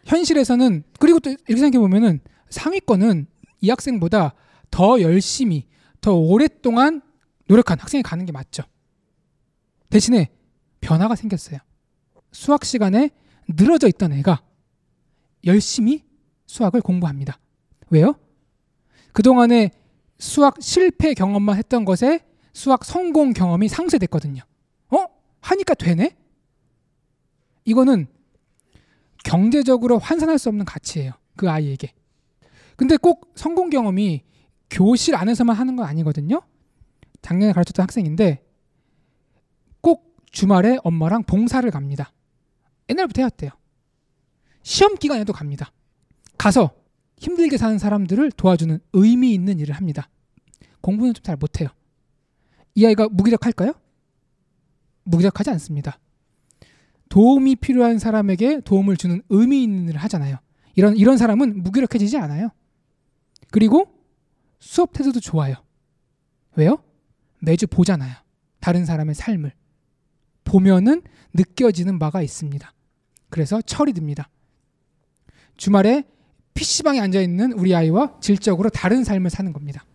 현실에서는 0.06 0.84
그리고 1.00 1.20
또 1.20 1.30
이렇게 1.30 1.58
생각해 1.58 1.78
보면은 1.78 2.22
상위권은 2.50 3.28
이 3.62 3.70
학생보다 3.70 4.34
더 4.72 5.00
열심히 5.02 5.68
더 6.02 6.16
오랫동안 6.16 7.04
노력한 7.48 7.80
학생이 7.80 8.02
가는 8.02 8.26
게 8.26 8.32
맞죠. 8.32 8.64
대신에 9.92 10.32
변화가 10.82 11.16
생겼어요. 11.16 11.60
수학 12.32 12.66
시간에 12.66 13.12
늘어져 13.48 13.88
있던 13.90 14.12
애가 14.14 14.42
열심히 15.46 16.04
수학을 16.48 16.82
공부합니다. 16.82 17.38
왜요? 17.92 18.16
그동안에 19.14 19.70
수학 20.18 20.56
실패 20.62 21.14
경험만 21.14 21.58
했던 21.58 21.86
것에 21.86 22.22
수학 22.56 22.86
성공 22.86 23.34
경험이 23.34 23.68
상쇄됐거든요. 23.68 24.42
어? 24.90 25.06
하니까 25.42 25.74
되네? 25.74 26.16
이거는 27.66 28.08
경제적으로 29.26 30.00
환산할 30.00 30.40
수 30.40 30.48
없는 30.48 30.64
가치예요. 30.64 31.12
그 31.36 31.50
아이에게. 31.50 31.94
근데 32.78 32.96
꼭 32.96 33.34
성공 33.36 33.70
경험이 33.70 34.24
교실 34.70 35.16
안에서만 35.16 35.54
하는 35.54 35.76
건 35.76 35.86
아니거든요. 35.86 36.42
작년에 37.22 37.52
가르쳤던 37.52 37.84
학생인데 37.84 38.42
꼭 39.82 40.16
주말에 40.32 40.78
엄마랑 40.82 41.24
봉사를 41.24 41.70
갑니다. 41.70 42.14
옛날부터 42.90 43.22
해왔대요. 43.22 43.52
시험 44.64 44.96
기간에도 44.96 45.34
갑니다. 45.34 45.74
가서 46.38 46.72
힘들게 47.18 47.58
사는 47.58 47.78
사람들을 47.78 48.32
도와주는 48.32 48.80
의미 48.94 49.34
있는 49.34 49.60
일을 49.60 49.76
합니다. 49.76 50.10
공부는 50.80 51.14
좀 51.14 51.24
잘 51.24 51.36
못해요. 51.36 51.68
이 52.76 52.86
아이가 52.86 53.08
무기력할까요? 53.10 53.74
무기력하지 55.04 55.50
않습니다. 55.52 56.00
도움이 57.10 57.56
필요한 57.58 58.00
사람에게 58.00 58.62
도움을 58.62 58.98
주는 58.98 59.22
의미 59.30 59.64
있는 59.64 59.88
일을 59.90 60.00
하잖아요. 60.02 60.38
이런 60.76 60.98
이런 60.98 61.18
사람은 61.18 61.64
무기력해지지 61.64 62.18
않아요. 62.18 62.50
그리고 63.52 63.88
수업 64.60 64.92
태도도 64.94 65.22
좋아요. 65.22 65.56
왜요? 66.56 66.78
매주 67.40 67.68
보잖아요. 67.68 68.14
다른 68.60 68.86
사람의 68.86 69.16
삶을 69.16 69.54
보면은 70.44 71.02
느껴지는 71.34 72.00
바가 72.00 72.22
있습니다. 72.22 72.74
그래서 73.30 73.62
철이 73.62 73.94
듭니다. 73.94 74.30
주말에 75.58 76.04
PC방에 76.54 77.00
앉아 77.00 77.22
있는 77.22 77.52
우리 77.54 77.76
아이와 77.76 78.20
질적으로 78.20 78.70
다른 78.70 79.04
삶을 79.04 79.30
사는 79.30 79.54
겁니다. 79.54 79.86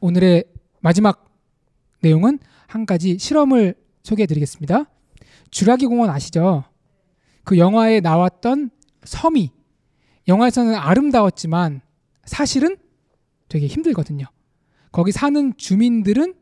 오늘의 0.00 0.44
마지막 0.80 1.27
내용은 2.00 2.38
한 2.66 2.86
가지 2.86 3.18
실험을 3.18 3.74
소개해 4.02 4.26
드리겠습니다. 4.26 4.84
주라기 5.50 5.86
공원 5.86 6.10
아시죠? 6.10 6.64
그 7.44 7.58
영화에 7.58 8.00
나왔던 8.00 8.70
섬이 9.04 9.50
영화에서는 10.28 10.74
아름다웠지만 10.74 11.80
사실은 12.24 12.76
되게 13.48 13.66
힘들거든요. 13.66 14.26
거기 14.92 15.12
사는 15.12 15.56
주민들은 15.56 16.34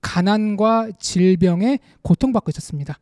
가난과 0.00 0.92
질병에 0.98 1.78
고통받고 2.02 2.50
있었습니다. 2.50 2.98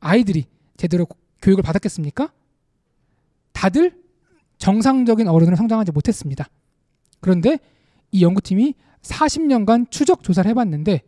아이들이 0.00 0.46
제대로 0.76 1.06
교육을 1.40 1.62
받았겠습니까? 1.62 2.32
다들 3.52 4.02
정상적인 4.58 5.28
어른으로 5.28 5.56
성장하지 5.56 5.92
못했습니다. 5.92 6.48
그런데 7.20 7.58
이 8.10 8.22
연구팀이 8.22 8.74
40년간 9.02 9.90
추적 9.90 10.22
조사를 10.22 10.48
해봤는데 10.50 11.02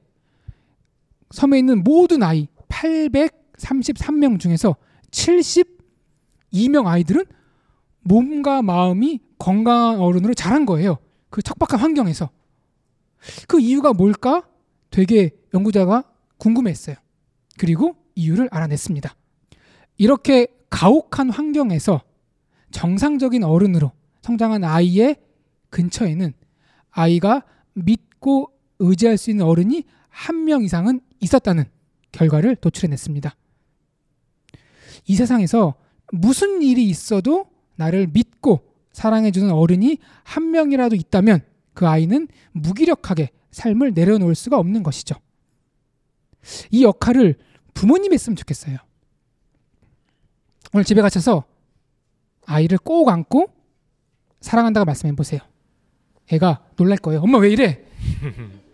섬에 1.30 1.58
있는 1.58 1.82
모든 1.82 2.22
아이 2.22 2.48
833명 2.68 4.38
중에서 4.38 4.76
72명 5.10 6.86
아이들은 6.86 7.24
몸과 8.02 8.62
마음이 8.62 9.20
건강한 9.38 9.98
어른으로 9.98 10.34
자란 10.34 10.66
거예요. 10.66 10.98
그 11.30 11.42
척박한 11.42 11.80
환경에서. 11.80 12.30
그 13.48 13.58
이유가 13.60 13.92
뭘까? 13.92 14.46
되게 14.90 15.30
연구자가 15.52 16.04
궁금했어요. 16.36 16.96
그리고 17.58 17.96
이유를 18.14 18.48
알아냈습니다. 18.50 19.14
이렇게 19.96 20.46
가혹한 20.70 21.30
환경에서 21.30 22.02
정상적인 22.70 23.44
어른으로 23.44 23.92
성장한 24.22 24.64
아이의 24.64 25.16
근처에는 25.70 26.32
아이가 26.90 27.44
믿고 27.74 28.52
의지할 28.78 29.16
수 29.18 29.30
있는 29.30 29.44
어른이 29.46 29.84
한 30.08 30.44
명 30.44 30.62
이상은 30.62 31.00
있었다는 31.20 31.64
결과를 32.12 32.56
도출해냈습니다. 32.56 33.34
이 35.06 35.16
세상에서 35.16 35.74
무슨 36.12 36.62
일이 36.62 36.88
있어도 36.88 37.46
나를 37.76 38.06
믿고 38.06 38.72
사랑해주는 38.92 39.50
어른이 39.50 39.98
한 40.22 40.50
명이라도 40.52 40.94
있다면 40.94 41.40
그 41.72 41.88
아이는 41.88 42.28
무기력하게 42.52 43.30
삶을 43.50 43.92
내려놓을 43.94 44.34
수가 44.36 44.58
없는 44.58 44.82
것이죠. 44.84 45.16
이 46.70 46.84
역할을 46.84 47.36
부모님이 47.74 48.14
했으면 48.14 48.36
좋겠어요. 48.36 48.76
오늘 50.72 50.84
집에 50.84 51.02
가셔서 51.02 51.44
아이를 52.46 52.78
꼭 52.78 53.08
안고 53.08 53.48
사랑한다고 54.40 54.84
말씀해 54.84 55.14
보세요. 55.16 55.40
애가 56.32 56.64
놀랄 56.76 56.98
거예요. 56.98 57.20
엄마 57.20 57.38
왜 57.38 57.50
이래? 57.50 57.84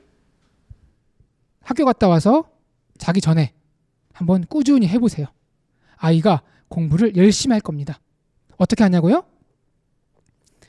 학교 1.62 1.84
갔다 1.84 2.08
와서 2.08 2.50
자기 2.98 3.20
전에 3.20 3.52
한번 4.12 4.44
꾸준히 4.46 4.88
해보세요. 4.88 5.26
아이가 5.96 6.42
공부를 6.68 7.16
열심히 7.16 7.52
할 7.54 7.60
겁니다. 7.60 8.00
어떻게 8.56 8.82
하냐고요? 8.84 9.24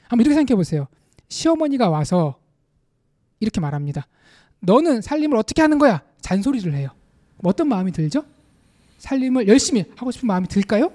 한번 0.07 0.21
이렇게 0.21 0.35
생각해 0.35 0.55
보세요. 0.55 0.87
시어머니가 1.29 1.89
와서 1.89 2.39
이렇게 3.39 3.59
말합니다. 3.61 4.07
너는 4.59 5.01
살림을 5.01 5.37
어떻게 5.37 5.61
하는 5.61 5.79
거야? 5.79 6.01
잔소리를 6.21 6.73
해요. 6.73 6.89
어떤 7.43 7.67
마음이 7.67 7.91
들죠? 7.91 8.23
살림을 8.99 9.47
열심히 9.47 9.85
하고 9.95 10.11
싶은 10.11 10.27
마음이 10.27 10.47
들까요? 10.47 10.91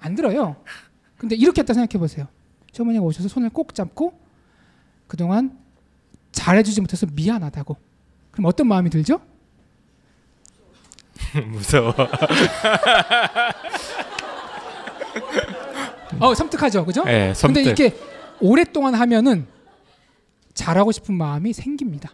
안 0.00 0.14
들어요. 0.14 0.56
근데 1.16 1.34
이렇게 1.34 1.62
했다 1.62 1.74
생각해 1.74 1.98
보세요. 1.98 2.28
시어머니가 2.72 3.02
오셔서 3.04 3.28
손을 3.28 3.50
꼭 3.50 3.74
잡고 3.74 4.12
그동안 5.08 5.58
잘해주지 6.30 6.80
못해서 6.80 7.06
미안하다고. 7.12 7.76
그럼 8.30 8.44
어떤 8.46 8.68
마음이 8.68 8.90
들죠? 8.90 9.20
무서워. 11.50 11.92
어 16.20 16.34
섬뜩하죠, 16.34 16.84
그죠? 16.84 17.04
네, 17.04 17.32
근데 17.32 17.34
섬뜩. 17.34 17.66
이렇게 17.66 17.96
오랫동안 18.40 18.94
하면은 18.94 19.46
잘하고 20.54 20.92
싶은 20.92 21.14
마음이 21.14 21.52
생깁니다. 21.52 22.12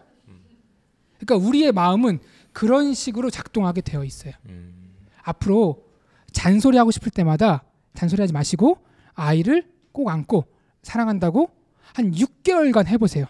그러니까 1.19 1.47
우리의 1.47 1.71
마음은 1.71 2.19
그런 2.51 2.93
식으로 2.93 3.29
작동하게 3.29 3.81
되어 3.81 4.03
있어요. 4.03 4.33
음, 4.45 4.97
앞으로 5.23 5.83
잔소리하고 6.31 6.91
싶을 6.91 7.11
때마다 7.11 7.63
잔소리하지 7.95 8.33
마시고 8.33 8.77
아이를 9.13 9.67
꼭 9.91 10.09
안고 10.09 10.45
사랑한다고 10.83 11.49
한 11.93 12.11
6개월간 12.11 12.87
해보세요. 12.87 13.25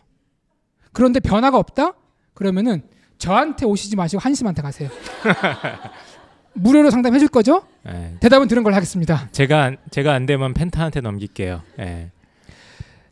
그런데 0.92 1.20
변화가 1.20 1.58
없다? 1.58 1.94
그러면은 2.34 2.84
저한테 3.18 3.66
오시지 3.66 3.96
마시고 3.96 4.20
한심한테 4.22 4.62
가세요. 4.62 4.90
무료로 6.54 6.90
상담해 6.90 7.20
줄 7.20 7.28
거죠? 7.28 7.64
네. 7.84 8.16
대답은 8.22 8.48
들은 8.48 8.64
걸로 8.64 8.76
하겠습니다. 8.76 9.28
제가 9.32 9.64
안- 9.64 9.78
제가 9.92 10.14
안 10.14 10.26
되면 10.26 10.54
펜타한테 10.54 11.02
넘길게요. 11.02 11.62
예. 11.80 12.12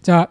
자, 0.01 0.27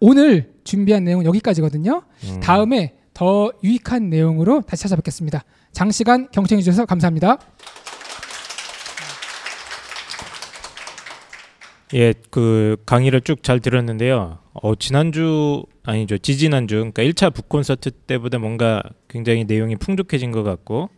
오늘 0.00 0.54
준비한 0.64 1.04
내용은 1.04 1.26
여기까지거든요. 1.26 2.02
음. 2.24 2.40
다음에 2.40 2.94
더 3.12 3.52
유익한 3.62 4.08
내용으로 4.10 4.62
다시 4.62 4.82
찾아뵙겠습니다. 4.84 5.44
장시간 5.72 6.28
경청해 6.32 6.62
주셔서 6.62 6.86
감사합니다. 6.86 7.38
예, 11.92 12.14
그 12.30 12.76
강의를 12.86 13.20
쭉 13.20 13.42
잘 13.42 13.60
들었는데요. 13.60 14.38
어, 14.54 14.74
지난주 14.74 15.64
아니죠. 15.84 16.16
지지난주 16.18 16.76
그러니까 16.76 17.02
1차 17.02 17.34
북 17.34 17.48
콘서트 17.48 17.90
때보다 17.90 18.38
뭔가 18.38 18.82
굉장히 19.08 19.44
내용이 19.44 19.76
풍족해진 19.76 20.32
것 20.32 20.42
같고 20.42 20.88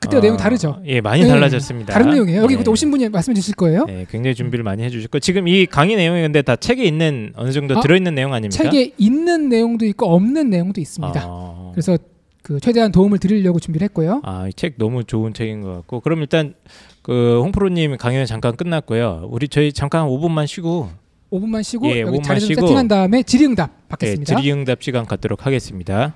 그때와 0.00 0.18
어, 0.18 0.22
내용 0.22 0.36
다르죠? 0.36 0.80
예, 0.86 1.00
많이 1.00 1.22
네, 1.22 1.28
달라졌습니다. 1.28 1.92
다른 1.92 2.10
내용이에요. 2.10 2.42
여기 2.42 2.54
예. 2.54 2.58
그때 2.58 2.70
오신 2.70 2.90
분이 2.90 3.08
말씀해 3.08 3.34
주실 3.34 3.54
거예요. 3.54 3.86
예, 3.88 4.06
굉장히 4.10 4.34
준비를 4.34 4.62
많이 4.62 4.82
해 4.82 4.90
주셨고 4.90 5.20
지금 5.20 5.46
이 5.48 5.66
강의 5.66 5.96
내용이 5.96 6.20
근데 6.22 6.42
다 6.42 6.56
책에 6.56 6.84
있는 6.84 7.32
어느 7.36 7.52
정도 7.52 7.78
아, 7.78 7.80
들어 7.80 7.96
있는 7.96 8.14
내용 8.14 8.32
아닙니까? 8.32 8.62
책에 8.62 8.92
있는 8.98 9.48
내용도 9.48 9.84
있고 9.86 10.14
없는 10.14 10.50
내용도 10.50 10.80
있습니다. 10.80 11.20
아, 11.22 11.70
그래서 11.72 11.98
그 12.42 12.58
최대한 12.60 12.90
도움을 12.92 13.18
드리려고 13.18 13.58
준비를 13.60 13.84
했고요. 13.86 14.22
아, 14.24 14.48
이 14.48 14.52
책 14.52 14.74
너무 14.78 15.04
좋은 15.04 15.32
책인 15.34 15.60
것 15.62 15.72
같고 15.74 16.00
그럼 16.00 16.20
일단 16.20 16.54
그 17.02 17.40
홍프로님 17.42 17.96
강의는 17.96 18.26
잠깐 18.26 18.56
끝났고요. 18.56 19.28
우리 19.30 19.48
저희 19.48 19.72
잠깐 19.72 20.06
5분만 20.06 20.46
쉬고 20.46 20.88
5분만 21.32 21.62
쉬고 21.62 21.86
예, 21.88 22.00
여기 22.00 22.18
5분만 22.18 22.22
자리 22.24 22.40
좀 22.40 22.48
쉬고. 22.48 22.60
세팅한 22.62 22.88
다음에 22.88 23.22
질의응답 23.22 23.70
예, 23.70 23.88
받겠습니다. 23.88 24.34
질의응답 24.36 24.82
시간 24.82 25.06
갖도록 25.06 25.46
하겠습니다. 25.46 26.14